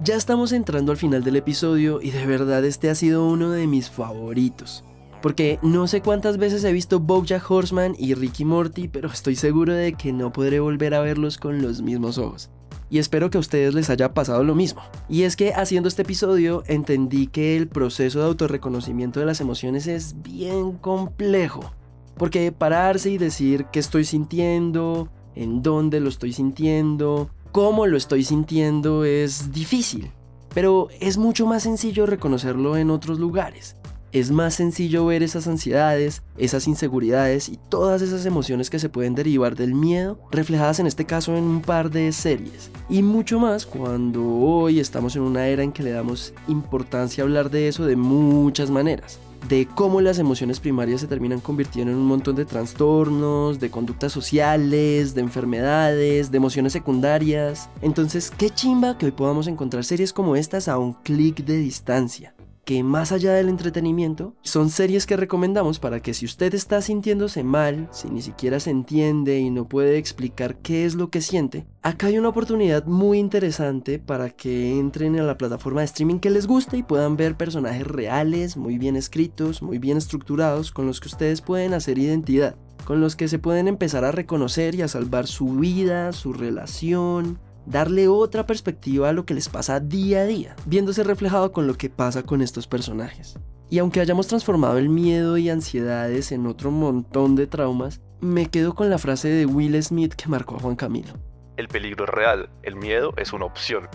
Ya 0.00 0.14
estamos 0.14 0.52
entrando 0.52 0.92
al 0.92 0.98
final 0.98 1.24
del 1.24 1.34
episodio 1.34 2.00
y 2.00 2.12
de 2.12 2.24
verdad 2.24 2.64
este 2.64 2.88
ha 2.88 2.94
sido 2.94 3.26
uno 3.26 3.50
de 3.50 3.66
mis 3.66 3.90
favoritos. 3.90 4.84
Porque 5.20 5.58
no 5.60 5.88
sé 5.88 6.02
cuántas 6.02 6.38
veces 6.38 6.62
he 6.62 6.72
visto 6.72 7.00
Bojack 7.00 7.50
Horseman 7.50 7.96
y 7.98 8.14
Ricky 8.14 8.44
Morty, 8.44 8.86
pero 8.86 9.08
estoy 9.08 9.34
seguro 9.34 9.74
de 9.74 9.94
que 9.94 10.12
no 10.12 10.32
podré 10.32 10.60
volver 10.60 10.94
a 10.94 11.00
verlos 11.00 11.36
con 11.36 11.60
los 11.60 11.82
mismos 11.82 12.16
ojos. 12.16 12.48
Y 12.88 13.00
espero 13.00 13.28
que 13.28 13.36
a 13.38 13.40
ustedes 13.40 13.74
les 13.74 13.90
haya 13.90 14.14
pasado 14.14 14.44
lo 14.44 14.54
mismo. 14.54 14.82
Y 15.08 15.24
es 15.24 15.34
que 15.34 15.52
haciendo 15.52 15.88
este 15.88 16.02
episodio 16.02 16.62
entendí 16.66 17.26
que 17.26 17.56
el 17.56 17.66
proceso 17.68 18.20
de 18.20 18.26
autorreconocimiento 18.26 19.18
de 19.18 19.26
las 19.26 19.40
emociones 19.40 19.88
es 19.88 20.22
bien 20.22 20.78
complejo. 20.78 21.72
Porque 22.16 22.52
pararse 22.52 23.10
y 23.10 23.18
decir 23.18 23.66
qué 23.72 23.80
estoy 23.80 24.04
sintiendo, 24.04 25.08
en 25.34 25.62
dónde 25.62 26.00
lo 26.00 26.08
estoy 26.08 26.32
sintiendo, 26.32 27.30
cómo 27.52 27.86
lo 27.86 27.96
estoy 27.96 28.24
sintiendo 28.24 29.04
es 29.04 29.52
difícil. 29.52 30.10
Pero 30.54 30.88
es 31.00 31.16
mucho 31.16 31.46
más 31.46 31.62
sencillo 31.62 32.06
reconocerlo 32.06 32.76
en 32.76 32.90
otros 32.90 33.18
lugares. 33.18 33.76
Es 34.12 34.32
más 34.32 34.54
sencillo 34.54 35.06
ver 35.06 35.22
esas 35.22 35.46
ansiedades, 35.46 36.22
esas 36.36 36.66
inseguridades 36.66 37.48
y 37.48 37.58
todas 37.68 38.02
esas 38.02 38.26
emociones 38.26 38.68
que 38.68 38.80
se 38.80 38.88
pueden 38.88 39.14
derivar 39.14 39.54
del 39.54 39.72
miedo, 39.72 40.18
reflejadas 40.32 40.80
en 40.80 40.88
este 40.88 41.04
caso 41.04 41.36
en 41.36 41.44
un 41.44 41.62
par 41.62 41.90
de 41.90 42.10
series. 42.10 42.72
Y 42.88 43.04
mucho 43.04 43.38
más 43.38 43.66
cuando 43.66 44.26
hoy 44.26 44.80
estamos 44.80 45.14
en 45.14 45.22
una 45.22 45.46
era 45.46 45.62
en 45.62 45.70
que 45.70 45.84
le 45.84 45.92
damos 45.92 46.34
importancia 46.48 47.22
a 47.22 47.26
hablar 47.26 47.50
de 47.50 47.68
eso 47.68 47.86
de 47.86 47.94
muchas 47.94 48.68
maneras 48.70 49.20
de 49.48 49.66
cómo 49.66 50.00
las 50.00 50.18
emociones 50.18 50.60
primarias 50.60 51.00
se 51.00 51.06
terminan 51.06 51.40
convirtiendo 51.40 51.92
en 51.92 51.98
un 51.98 52.06
montón 52.06 52.36
de 52.36 52.44
trastornos, 52.44 53.60
de 53.60 53.70
conductas 53.70 54.12
sociales, 54.12 55.14
de 55.14 55.20
enfermedades, 55.20 56.30
de 56.30 56.36
emociones 56.36 56.72
secundarias. 56.72 57.68
Entonces, 57.82 58.30
qué 58.30 58.50
chimba 58.50 58.98
que 58.98 59.06
hoy 59.06 59.12
podamos 59.12 59.46
encontrar 59.46 59.84
series 59.84 60.12
como 60.12 60.36
estas 60.36 60.68
a 60.68 60.78
un 60.78 60.92
clic 60.92 61.44
de 61.44 61.56
distancia. 61.58 62.34
Que 62.70 62.84
más 62.84 63.10
allá 63.10 63.32
del 63.32 63.48
entretenimiento, 63.48 64.36
son 64.42 64.70
series 64.70 65.04
que 65.04 65.16
recomendamos 65.16 65.80
para 65.80 65.98
que 65.98 66.14
si 66.14 66.24
usted 66.24 66.54
está 66.54 66.80
sintiéndose 66.80 67.42
mal, 67.42 67.88
si 67.90 68.08
ni 68.08 68.22
siquiera 68.22 68.60
se 68.60 68.70
entiende 68.70 69.40
y 69.40 69.50
no 69.50 69.66
puede 69.66 69.98
explicar 69.98 70.58
qué 70.58 70.84
es 70.84 70.94
lo 70.94 71.10
que 71.10 71.20
siente, 71.20 71.66
acá 71.82 72.06
hay 72.06 72.16
una 72.16 72.28
oportunidad 72.28 72.86
muy 72.86 73.18
interesante 73.18 73.98
para 73.98 74.30
que 74.30 74.78
entren 74.78 75.18
a 75.18 75.24
la 75.24 75.36
plataforma 75.36 75.80
de 75.80 75.86
streaming 75.86 76.20
que 76.20 76.30
les 76.30 76.46
guste 76.46 76.76
y 76.76 76.84
puedan 76.84 77.16
ver 77.16 77.36
personajes 77.36 77.84
reales, 77.84 78.56
muy 78.56 78.78
bien 78.78 78.94
escritos, 78.94 79.62
muy 79.62 79.78
bien 79.78 79.96
estructurados, 79.96 80.70
con 80.70 80.86
los 80.86 81.00
que 81.00 81.08
ustedes 81.08 81.40
pueden 81.40 81.74
hacer 81.74 81.98
identidad, 81.98 82.54
con 82.84 83.00
los 83.00 83.16
que 83.16 83.26
se 83.26 83.40
pueden 83.40 83.66
empezar 83.66 84.04
a 84.04 84.12
reconocer 84.12 84.76
y 84.76 84.82
a 84.82 84.86
salvar 84.86 85.26
su 85.26 85.56
vida, 85.56 86.12
su 86.12 86.32
relación, 86.32 87.40
darle 87.66 88.08
otra 88.08 88.46
perspectiva 88.46 89.08
a 89.08 89.12
lo 89.12 89.24
que 89.24 89.34
les 89.34 89.48
pasa 89.48 89.80
día 89.80 90.20
a 90.20 90.24
día, 90.24 90.56
viéndose 90.66 91.04
reflejado 91.04 91.52
con 91.52 91.66
lo 91.66 91.74
que 91.74 91.90
pasa 91.90 92.22
con 92.22 92.42
estos 92.42 92.66
personajes. 92.66 93.38
Y 93.68 93.78
aunque 93.78 94.00
hayamos 94.00 94.26
transformado 94.26 94.78
el 94.78 94.88
miedo 94.88 95.38
y 95.38 95.48
ansiedades 95.48 96.32
en 96.32 96.46
otro 96.46 96.70
montón 96.70 97.36
de 97.36 97.46
traumas, 97.46 98.00
me 98.20 98.50
quedo 98.50 98.74
con 98.74 98.90
la 98.90 98.98
frase 98.98 99.28
de 99.28 99.46
Will 99.46 99.80
Smith 99.82 100.14
que 100.14 100.28
marcó 100.28 100.56
a 100.56 100.60
Juan 100.60 100.76
Camilo. 100.76 101.12
El 101.56 101.68
peligro 101.68 102.04
es 102.04 102.10
real, 102.10 102.50
el 102.62 102.74
miedo 102.74 103.12
es 103.16 103.32
una 103.32 103.44
opción. 103.44 103.88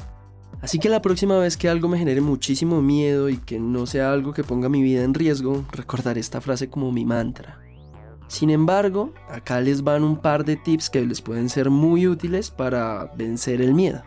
Así 0.61 0.79
que 0.79 0.89
la 0.89 1.01
próxima 1.01 1.37
vez 1.37 1.57
que 1.57 1.69
algo 1.69 1.89
me 1.89 1.97
genere 1.97 2.21
muchísimo 2.21 2.81
miedo 2.81 3.29
y 3.29 3.37
que 3.37 3.59
no 3.59 3.85
sea 3.85 4.13
algo 4.13 4.33
que 4.33 4.43
ponga 4.43 4.69
mi 4.69 4.81
vida 4.81 5.03
en 5.03 5.13
riesgo, 5.13 5.65
recordaré 5.71 6.19
esta 6.19 6.41
frase 6.41 6.69
como 6.69 6.91
mi 6.91 7.05
mantra. 7.05 7.59
Sin 8.27 8.49
embargo, 8.49 9.13
acá 9.29 9.61
les 9.61 9.83
van 9.83 10.03
un 10.03 10.17
par 10.17 10.45
de 10.45 10.55
tips 10.55 10.89
que 10.89 11.05
les 11.05 11.21
pueden 11.21 11.49
ser 11.49 11.69
muy 11.69 12.07
útiles 12.07 12.51
para 12.51 13.11
vencer 13.15 13.61
el 13.61 13.73
miedo. 13.73 14.01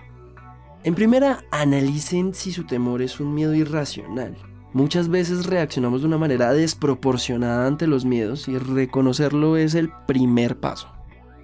En 0.84 0.94
primera, 0.94 1.44
analicen 1.50 2.34
si 2.34 2.52
su 2.52 2.64
temor 2.64 3.02
es 3.02 3.20
un 3.20 3.34
miedo 3.34 3.54
irracional. 3.54 4.36
Muchas 4.72 5.08
veces 5.08 5.46
reaccionamos 5.46 6.02
de 6.02 6.08
una 6.08 6.18
manera 6.18 6.52
desproporcionada 6.52 7.66
ante 7.66 7.86
los 7.86 8.04
miedos 8.04 8.48
y 8.48 8.58
reconocerlo 8.58 9.56
es 9.56 9.74
el 9.74 9.90
primer 10.06 10.58
paso. 10.58 10.88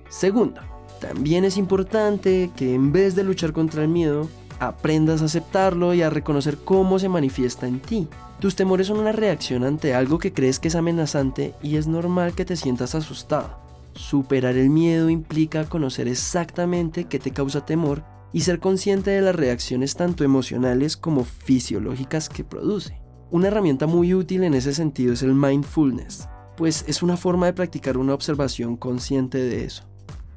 Segunda, 0.09 0.69
también 1.01 1.45
es 1.45 1.57
importante 1.57 2.51
que 2.57 2.75
en 2.75 2.93
vez 2.93 3.15
de 3.15 3.25
luchar 3.25 3.53
contra 3.53 3.83
el 3.83 3.89
miedo, 3.89 4.29
aprendas 4.61 5.23
a 5.23 5.27
aceptarlo 5.27 5.95
y 5.95 6.03
a 6.03 6.11
reconocer 6.11 6.59
cómo 6.59 6.99
se 6.99 7.09
manifiesta 7.09 7.67
en 7.67 7.81
ti. 7.81 8.09
Tus 8.40 8.57
temores 8.57 8.88
son 8.88 8.99
una 8.99 9.12
reacción 9.12 9.64
ante 9.64 9.95
algo 9.95 10.19
que 10.19 10.33
crees 10.33 10.59
que 10.59 10.69
es 10.69 10.75
amenazante 10.75 11.55
y 11.62 11.77
es 11.77 11.87
normal 11.87 12.35
que 12.35 12.45
te 12.45 12.57
sientas 12.57 12.95
asustado. 12.95 13.59
Superar 13.95 14.57
el 14.57 14.71
miedo 14.71 15.09
implica 15.09 15.64
conocer 15.64 16.09
exactamente 16.09 17.05
qué 17.05 17.19
te 17.19 17.31
causa 17.31 17.64
temor 17.64 18.03
y 18.33 18.40
ser 18.40 18.59
consciente 18.59 19.12
de 19.12 19.23
las 19.23 19.37
reacciones 19.37 19.95
tanto 19.95 20.25
emocionales 20.25 20.97
como 20.97 21.25
fisiológicas 21.25 22.29
que 22.29 22.43
produce. 22.43 23.01
Una 23.31 23.49
herramienta 23.49 23.87
muy 23.87 24.12
útil 24.14 24.43
en 24.43 24.55
ese 24.55 24.75
sentido 24.75 25.12
es 25.12 25.23
el 25.23 25.35
mindfulness, 25.35 26.29
pues 26.57 26.85
es 26.88 27.03
una 27.03 27.17
forma 27.17 27.47
de 27.47 27.53
practicar 27.53 27.97
una 27.97 28.14
observación 28.14 28.77
consciente 28.77 29.38
de 29.38 29.64
eso. 29.64 29.85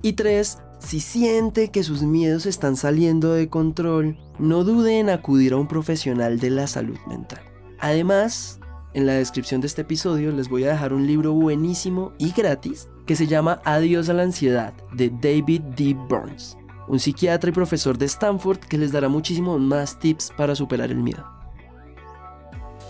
Y 0.01 0.13
3. 0.13 0.59
Si 0.79 0.99
siente 0.99 1.69
que 1.69 1.83
sus 1.83 2.03
miedos 2.03 2.45
están 2.45 2.75
saliendo 2.75 3.33
de 3.33 3.49
control, 3.49 4.17
no 4.37 4.63
dude 4.63 4.99
en 4.99 5.09
acudir 5.09 5.53
a 5.53 5.57
un 5.57 5.67
profesional 5.67 6.39
de 6.39 6.51
la 6.51 6.67
salud 6.67 6.97
mental. 7.07 7.41
Además, 7.79 8.59
en 8.93 9.05
la 9.05 9.13
descripción 9.13 9.59
de 9.59 9.67
este 9.67 9.81
episodio 9.81 10.31
les 10.31 10.49
voy 10.49 10.63
a 10.63 10.71
dejar 10.71 10.93
un 10.93 11.07
libro 11.07 11.33
buenísimo 11.33 12.13
y 12.19 12.31
gratis 12.31 12.89
que 13.05 13.15
se 13.15 13.27
llama 13.27 13.61
Adiós 13.65 14.09
a 14.09 14.13
la 14.13 14.23
ansiedad 14.23 14.73
de 14.93 15.09
David 15.09 15.61
D. 15.75 15.95
Burns, 16.07 16.57
un 16.87 16.99
psiquiatra 16.99 17.49
y 17.49 17.53
profesor 17.53 17.97
de 17.97 18.05
Stanford 18.05 18.59
que 18.59 18.77
les 18.77 18.91
dará 18.91 19.09
muchísimos 19.09 19.59
más 19.59 19.99
tips 19.99 20.31
para 20.37 20.55
superar 20.55 20.91
el 20.91 20.97
miedo. 20.97 21.25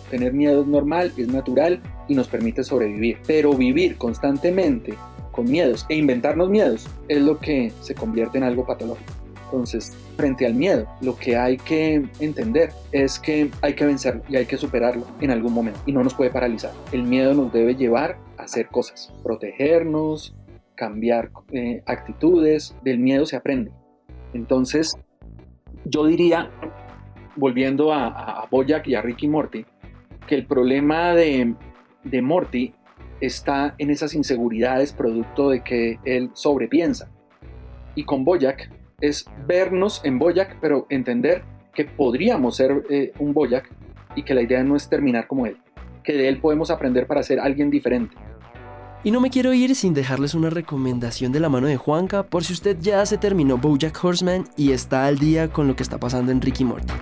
Tener 0.09 0.33
miedo 0.33 0.61
es 0.61 0.67
normal, 0.67 1.11
es 1.17 1.27
natural 1.27 1.81
y 2.07 2.15
nos 2.15 2.27
permite 2.27 2.63
sobrevivir. 2.63 3.17
Pero 3.25 3.53
vivir 3.53 3.97
constantemente 3.97 4.93
con 5.37 5.45
miedos 5.45 5.85
e 5.87 5.95
inventarnos 5.95 6.49
miedos 6.49 6.89
es 7.07 7.21
lo 7.21 7.37
que 7.37 7.71
se 7.81 7.93
convierte 7.93 8.39
en 8.39 8.43
algo 8.43 8.65
patológico. 8.65 9.13
Entonces, 9.45 9.95
frente 10.17 10.47
al 10.47 10.55
miedo, 10.55 10.87
lo 10.99 11.15
que 11.15 11.37
hay 11.37 11.57
que 11.57 12.03
entender 12.19 12.71
es 12.91 13.19
que 13.19 13.51
hay 13.61 13.75
que 13.75 13.85
vencerlo 13.85 14.23
y 14.27 14.35
hay 14.35 14.47
que 14.47 14.57
superarlo 14.57 15.05
en 15.21 15.29
algún 15.29 15.53
momento 15.53 15.79
y 15.85 15.91
no 15.91 16.03
nos 16.03 16.15
puede 16.15 16.31
paralizar. 16.31 16.71
El 16.91 17.03
miedo 17.03 17.35
nos 17.35 17.53
debe 17.53 17.75
llevar 17.75 18.17
a 18.39 18.43
hacer 18.43 18.67
cosas, 18.69 19.13
protegernos, 19.23 20.35
cambiar 20.73 21.29
eh, 21.51 21.83
actitudes. 21.85 22.75
Del 22.83 22.97
miedo 22.97 23.27
se 23.27 23.35
aprende. 23.35 23.71
Entonces, 24.33 24.97
yo 25.85 26.07
diría, 26.07 26.49
volviendo 27.35 27.93
a, 27.93 28.07
a, 28.41 28.47
Boyack 28.47 28.87
y 28.87 28.95
a 28.95 29.03
Ricky 29.03 29.27
Morty, 29.27 29.65
que 30.25 30.33
el 30.33 30.47
problema 30.47 31.13
de, 31.13 31.53
de 32.03 32.21
Morty 32.23 32.73
está 33.21 33.75
en 33.77 33.89
esas 33.89 34.13
inseguridades 34.13 34.93
producto 34.93 35.49
de 35.49 35.63
que 35.63 35.99
él 36.05 36.29
sobrepiensa. 36.33 37.09
Y 37.95 38.03
con 38.03 38.23
Boyack 38.23 38.69
es 39.01 39.25
vernos 39.47 40.01
en 40.03 40.19
Boyack, 40.19 40.57
pero 40.59 40.85
entender 40.89 41.43
que 41.73 41.85
podríamos 41.85 42.55
ser 42.55 42.83
eh, 42.89 43.11
un 43.19 43.33
Boyack 43.33 43.69
y 44.15 44.23
que 44.23 44.33
la 44.33 44.41
idea 44.41 44.63
no 44.63 44.75
es 44.75 44.89
terminar 44.89 45.27
como 45.27 45.45
él, 45.45 45.57
que 46.03 46.13
de 46.13 46.27
él 46.27 46.39
podemos 46.39 46.71
aprender 46.71 47.05
para 47.07 47.23
ser 47.23 47.39
alguien 47.39 47.69
diferente. 47.69 48.15
Y 49.03 49.11
no 49.11 49.21
me 49.21 49.29
quiero 49.29 49.53
ir 49.53 49.75
sin 49.75 49.93
dejarles 49.93 50.33
una 50.33 50.49
recomendación 50.49 51.31
de 51.31 51.39
la 51.39 51.49
mano 51.49 51.67
de 51.67 51.77
Juanca 51.77 52.23
por 52.23 52.43
si 52.43 52.53
usted 52.53 52.77
ya 52.81 53.05
se 53.05 53.17
terminó 53.17 53.57
Bojack 53.57 54.03
Horseman 54.03 54.45
y 54.57 54.71
está 54.71 55.05
al 55.05 55.19
día 55.19 55.49
con 55.49 55.67
lo 55.67 55.75
que 55.75 55.83
está 55.83 55.99
pasando 55.99 56.31
en 56.31 56.41
Ricky 56.41 56.65
Morty. 56.65 56.93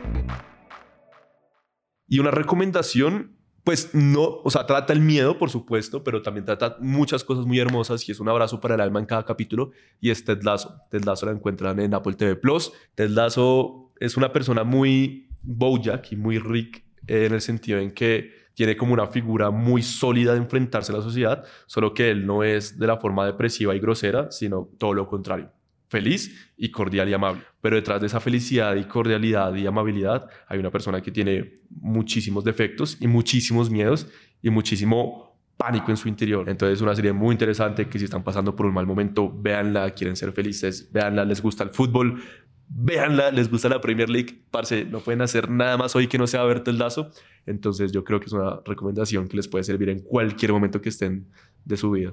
Y 2.08 2.20
una 2.20 2.32
recomendación 2.32 3.35
pues 3.66 3.96
no, 3.96 4.42
o 4.44 4.50
sea, 4.52 4.68
trata 4.68 4.94
el 4.94 5.02
miedo, 5.02 5.40
por 5.40 5.50
supuesto, 5.50 6.04
pero 6.04 6.22
también 6.22 6.46
trata 6.46 6.78
muchas 6.80 7.24
cosas 7.24 7.48
muy 7.48 7.60
hermosas 7.60 8.08
y 8.08 8.12
es 8.12 8.20
un 8.20 8.30
abrazo 8.30 8.62
para 8.62 8.76
el 8.76 8.82
alma 8.82 9.00
en 9.00 9.08
cada 9.08 9.26
capítulo 9.26 9.72
y 10.00 10.12
es 10.12 10.24
Ted 10.24 10.44
Lasso. 10.44 10.78
Ted 10.92 11.04
Lasso 11.04 11.26
la 11.26 11.32
encuentran 11.32 11.80
en 11.80 11.96
Apple 11.96 12.14
TV 12.14 12.36
Plus. 12.36 12.72
Ted 12.94 13.10
Lasso 13.10 13.92
es 14.00 14.18
una 14.18 14.32
persona 14.32 14.64
muy 14.64 15.30
Bojack 15.42 16.12
y 16.12 16.16
muy 16.16 16.38
Rick 16.38 16.86
en 17.08 17.34
el 17.34 17.42
sentido 17.42 17.80
en 17.80 17.92
que 17.92 18.30
tiene 18.54 18.78
como 18.78 18.94
una 18.94 19.08
figura 19.08 19.50
muy 19.50 19.82
sólida 19.82 20.34
de 20.34 20.38
enfrentarse 20.38 20.92
a 20.92 20.98
la 20.98 21.02
sociedad, 21.02 21.44
solo 21.66 21.96
que 21.96 22.12
él 22.12 22.28
no 22.28 22.44
es 22.44 22.78
de 22.78 22.86
la 22.86 22.98
forma 22.98 23.26
depresiva 23.26 23.76
y 23.76 23.80
grosera, 23.80 24.32
sino 24.32 24.70
todo 24.78 24.94
lo 24.94 25.08
contrario 25.08 25.55
feliz 25.96 26.52
y 26.58 26.72
cordial 26.72 27.08
y 27.08 27.14
amable. 27.14 27.42
Pero 27.62 27.78
detrás 27.78 28.02
de 28.02 28.08
esa 28.08 28.20
felicidad 28.20 28.76
y 28.76 28.84
cordialidad 28.84 29.56
y 29.56 29.66
amabilidad 29.66 30.28
hay 30.50 30.60
una 30.60 30.70
persona 30.70 31.02
que 31.02 31.10
tiene 31.10 31.54
muchísimos 31.70 32.44
defectos 32.44 32.98
y 33.00 33.08
muchísimos 33.08 33.70
miedos 33.70 34.08
y 34.42 34.50
muchísimo 34.50 35.40
pánico 35.56 35.92
en 35.92 35.98
su 35.98 36.10
interior. 36.10 36.50
Entonces 36.50 36.80
es 36.80 36.82
una 36.82 36.94
serie 36.94 37.14
muy 37.14 37.32
interesante 37.32 37.88
que 37.88 37.98
si 37.98 38.06
están 38.06 38.26
pasando 38.26 38.58
por 38.58 38.66
un 38.66 38.74
mal 38.74 38.86
momento, 38.86 39.34
véanla, 39.34 39.92
quieren 39.92 40.18
ser 40.18 40.34
felices, 40.34 40.92
véanla, 40.92 41.24
les 41.24 41.42
gusta 41.42 41.64
el 41.64 41.70
fútbol, 41.70 42.22
véanla, 42.68 43.32
les 43.32 43.50
gusta 43.50 43.70
la 43.70 43.80
Premier 43.80 44.10
League, 44.10 44.44
parce, 44.52 44.84
no 44.84 45.00
pueden 45.00 45.22
hacer 45.22 45.50
nada 45.50 45.78
más 45.78 45.96
hoy 45.96 46.08
que 46.08 46.18
no 46.18 46.28
sea 46.28 46.44
verte 46.44 46.72
el 46.72 46.78
lazo. 46.78 47.10
Entonces 47.46 47.94
yo 47.94 48.04
creo 48.04 48.20
que 48.20 48.26
es 48.26 48.34
una 48.34 48.60
recomendación 48.66 49.30
que 49.30 49.38
les 49.38 49.48
puede 49.48 49.64
servir 49.64 49.88
en 49.88 50.00
cualquier 50.00 50.52
momento 50.52 50.82
que 50.82 50.90
estén 50.90 51.30
de 51.64 51.78
su 51.78 51.90
vida. 51.92 52.12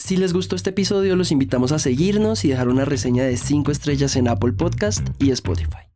Si 0.00 0.16
les 0.16 0.32
gustó 0.32 0.56
este 0.56 0.70
episodio, 0.70 1.14
los 1.14 1.30
invitamos 1.30 1.72
a 1.72 1.78
seguirnos 1.78 2.44
y 2.44 2.48
dejar 2.48 2.68
una 2.68 2.86
reseña 2.86 3.22
de 3.22 3.36
5 3.36 3.70
estrellas 3.70 4.16
en 4.16 4.28
Apple 4.28 4.54
Podcast 4.54 5.06
y 5.18 5.30
Spotify. 5.30 5.86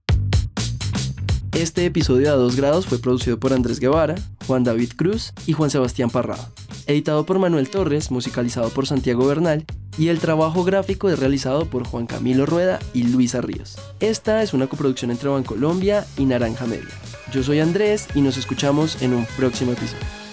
Este 1.52 1.86
episodio 1.86 2.30
a 2.30 2.36
2 2.36 2.54
grados 2.54 2.86
fue 2.86 2.98
producido 2.98 3.40
por 3.40 3.54
Andrés 3.54 3.80
Guevara, 3.80 4.14
Juan 4.46 4.62
David 4.62 4.92
Cruz 4.94 5.32
y 5.46 5.54
Juan 5.54 5.70
Sebastián 5.70 6.10
Parrado. 6.10 6.46
Editado 6.86 7.24
por 7.24 7.38
Manuel 7.38 7.70
Torres, 7.70 8.10
musicalizado 8.10 8.68
por 8.68 8.86
Santiago 8.86 9.26
Bernal 9.26 9.64
y 9.96 10.08
el 10.08 10.18
trabajo 10.18 10.64
gráfico 10.64 11.08
es 11.08 11.18
realizado 11.18 11.64
por 11.64 11.86
Juan 11.86 12.06
Camilo 12.06 12.44
Rueda 12.44 12.80
y 12.92 13.04
Luisa 13.04 13.40
Ríos. 13.40 13.78
Esta 14.00 14.42
es 14.42 14.52
una 14.52 14.66
coproducción 14.66 15.12
entre 15.12 15.30
Bancolombia 15.30 16.06
y 16.18 16.26
Naranja 16.26 16.66
Media. 16.66 16.94
Yo 17.32 17.42
soy 17.42 17.60
Andrés 17.60 18.06
y 18.14 18.20
nos 18.20 18.36
escuchamos 18.36 19.00
en 19.00 19.14
un 19.14 19.26
próximo 19.38 19.72
episodio. 19.72 20.23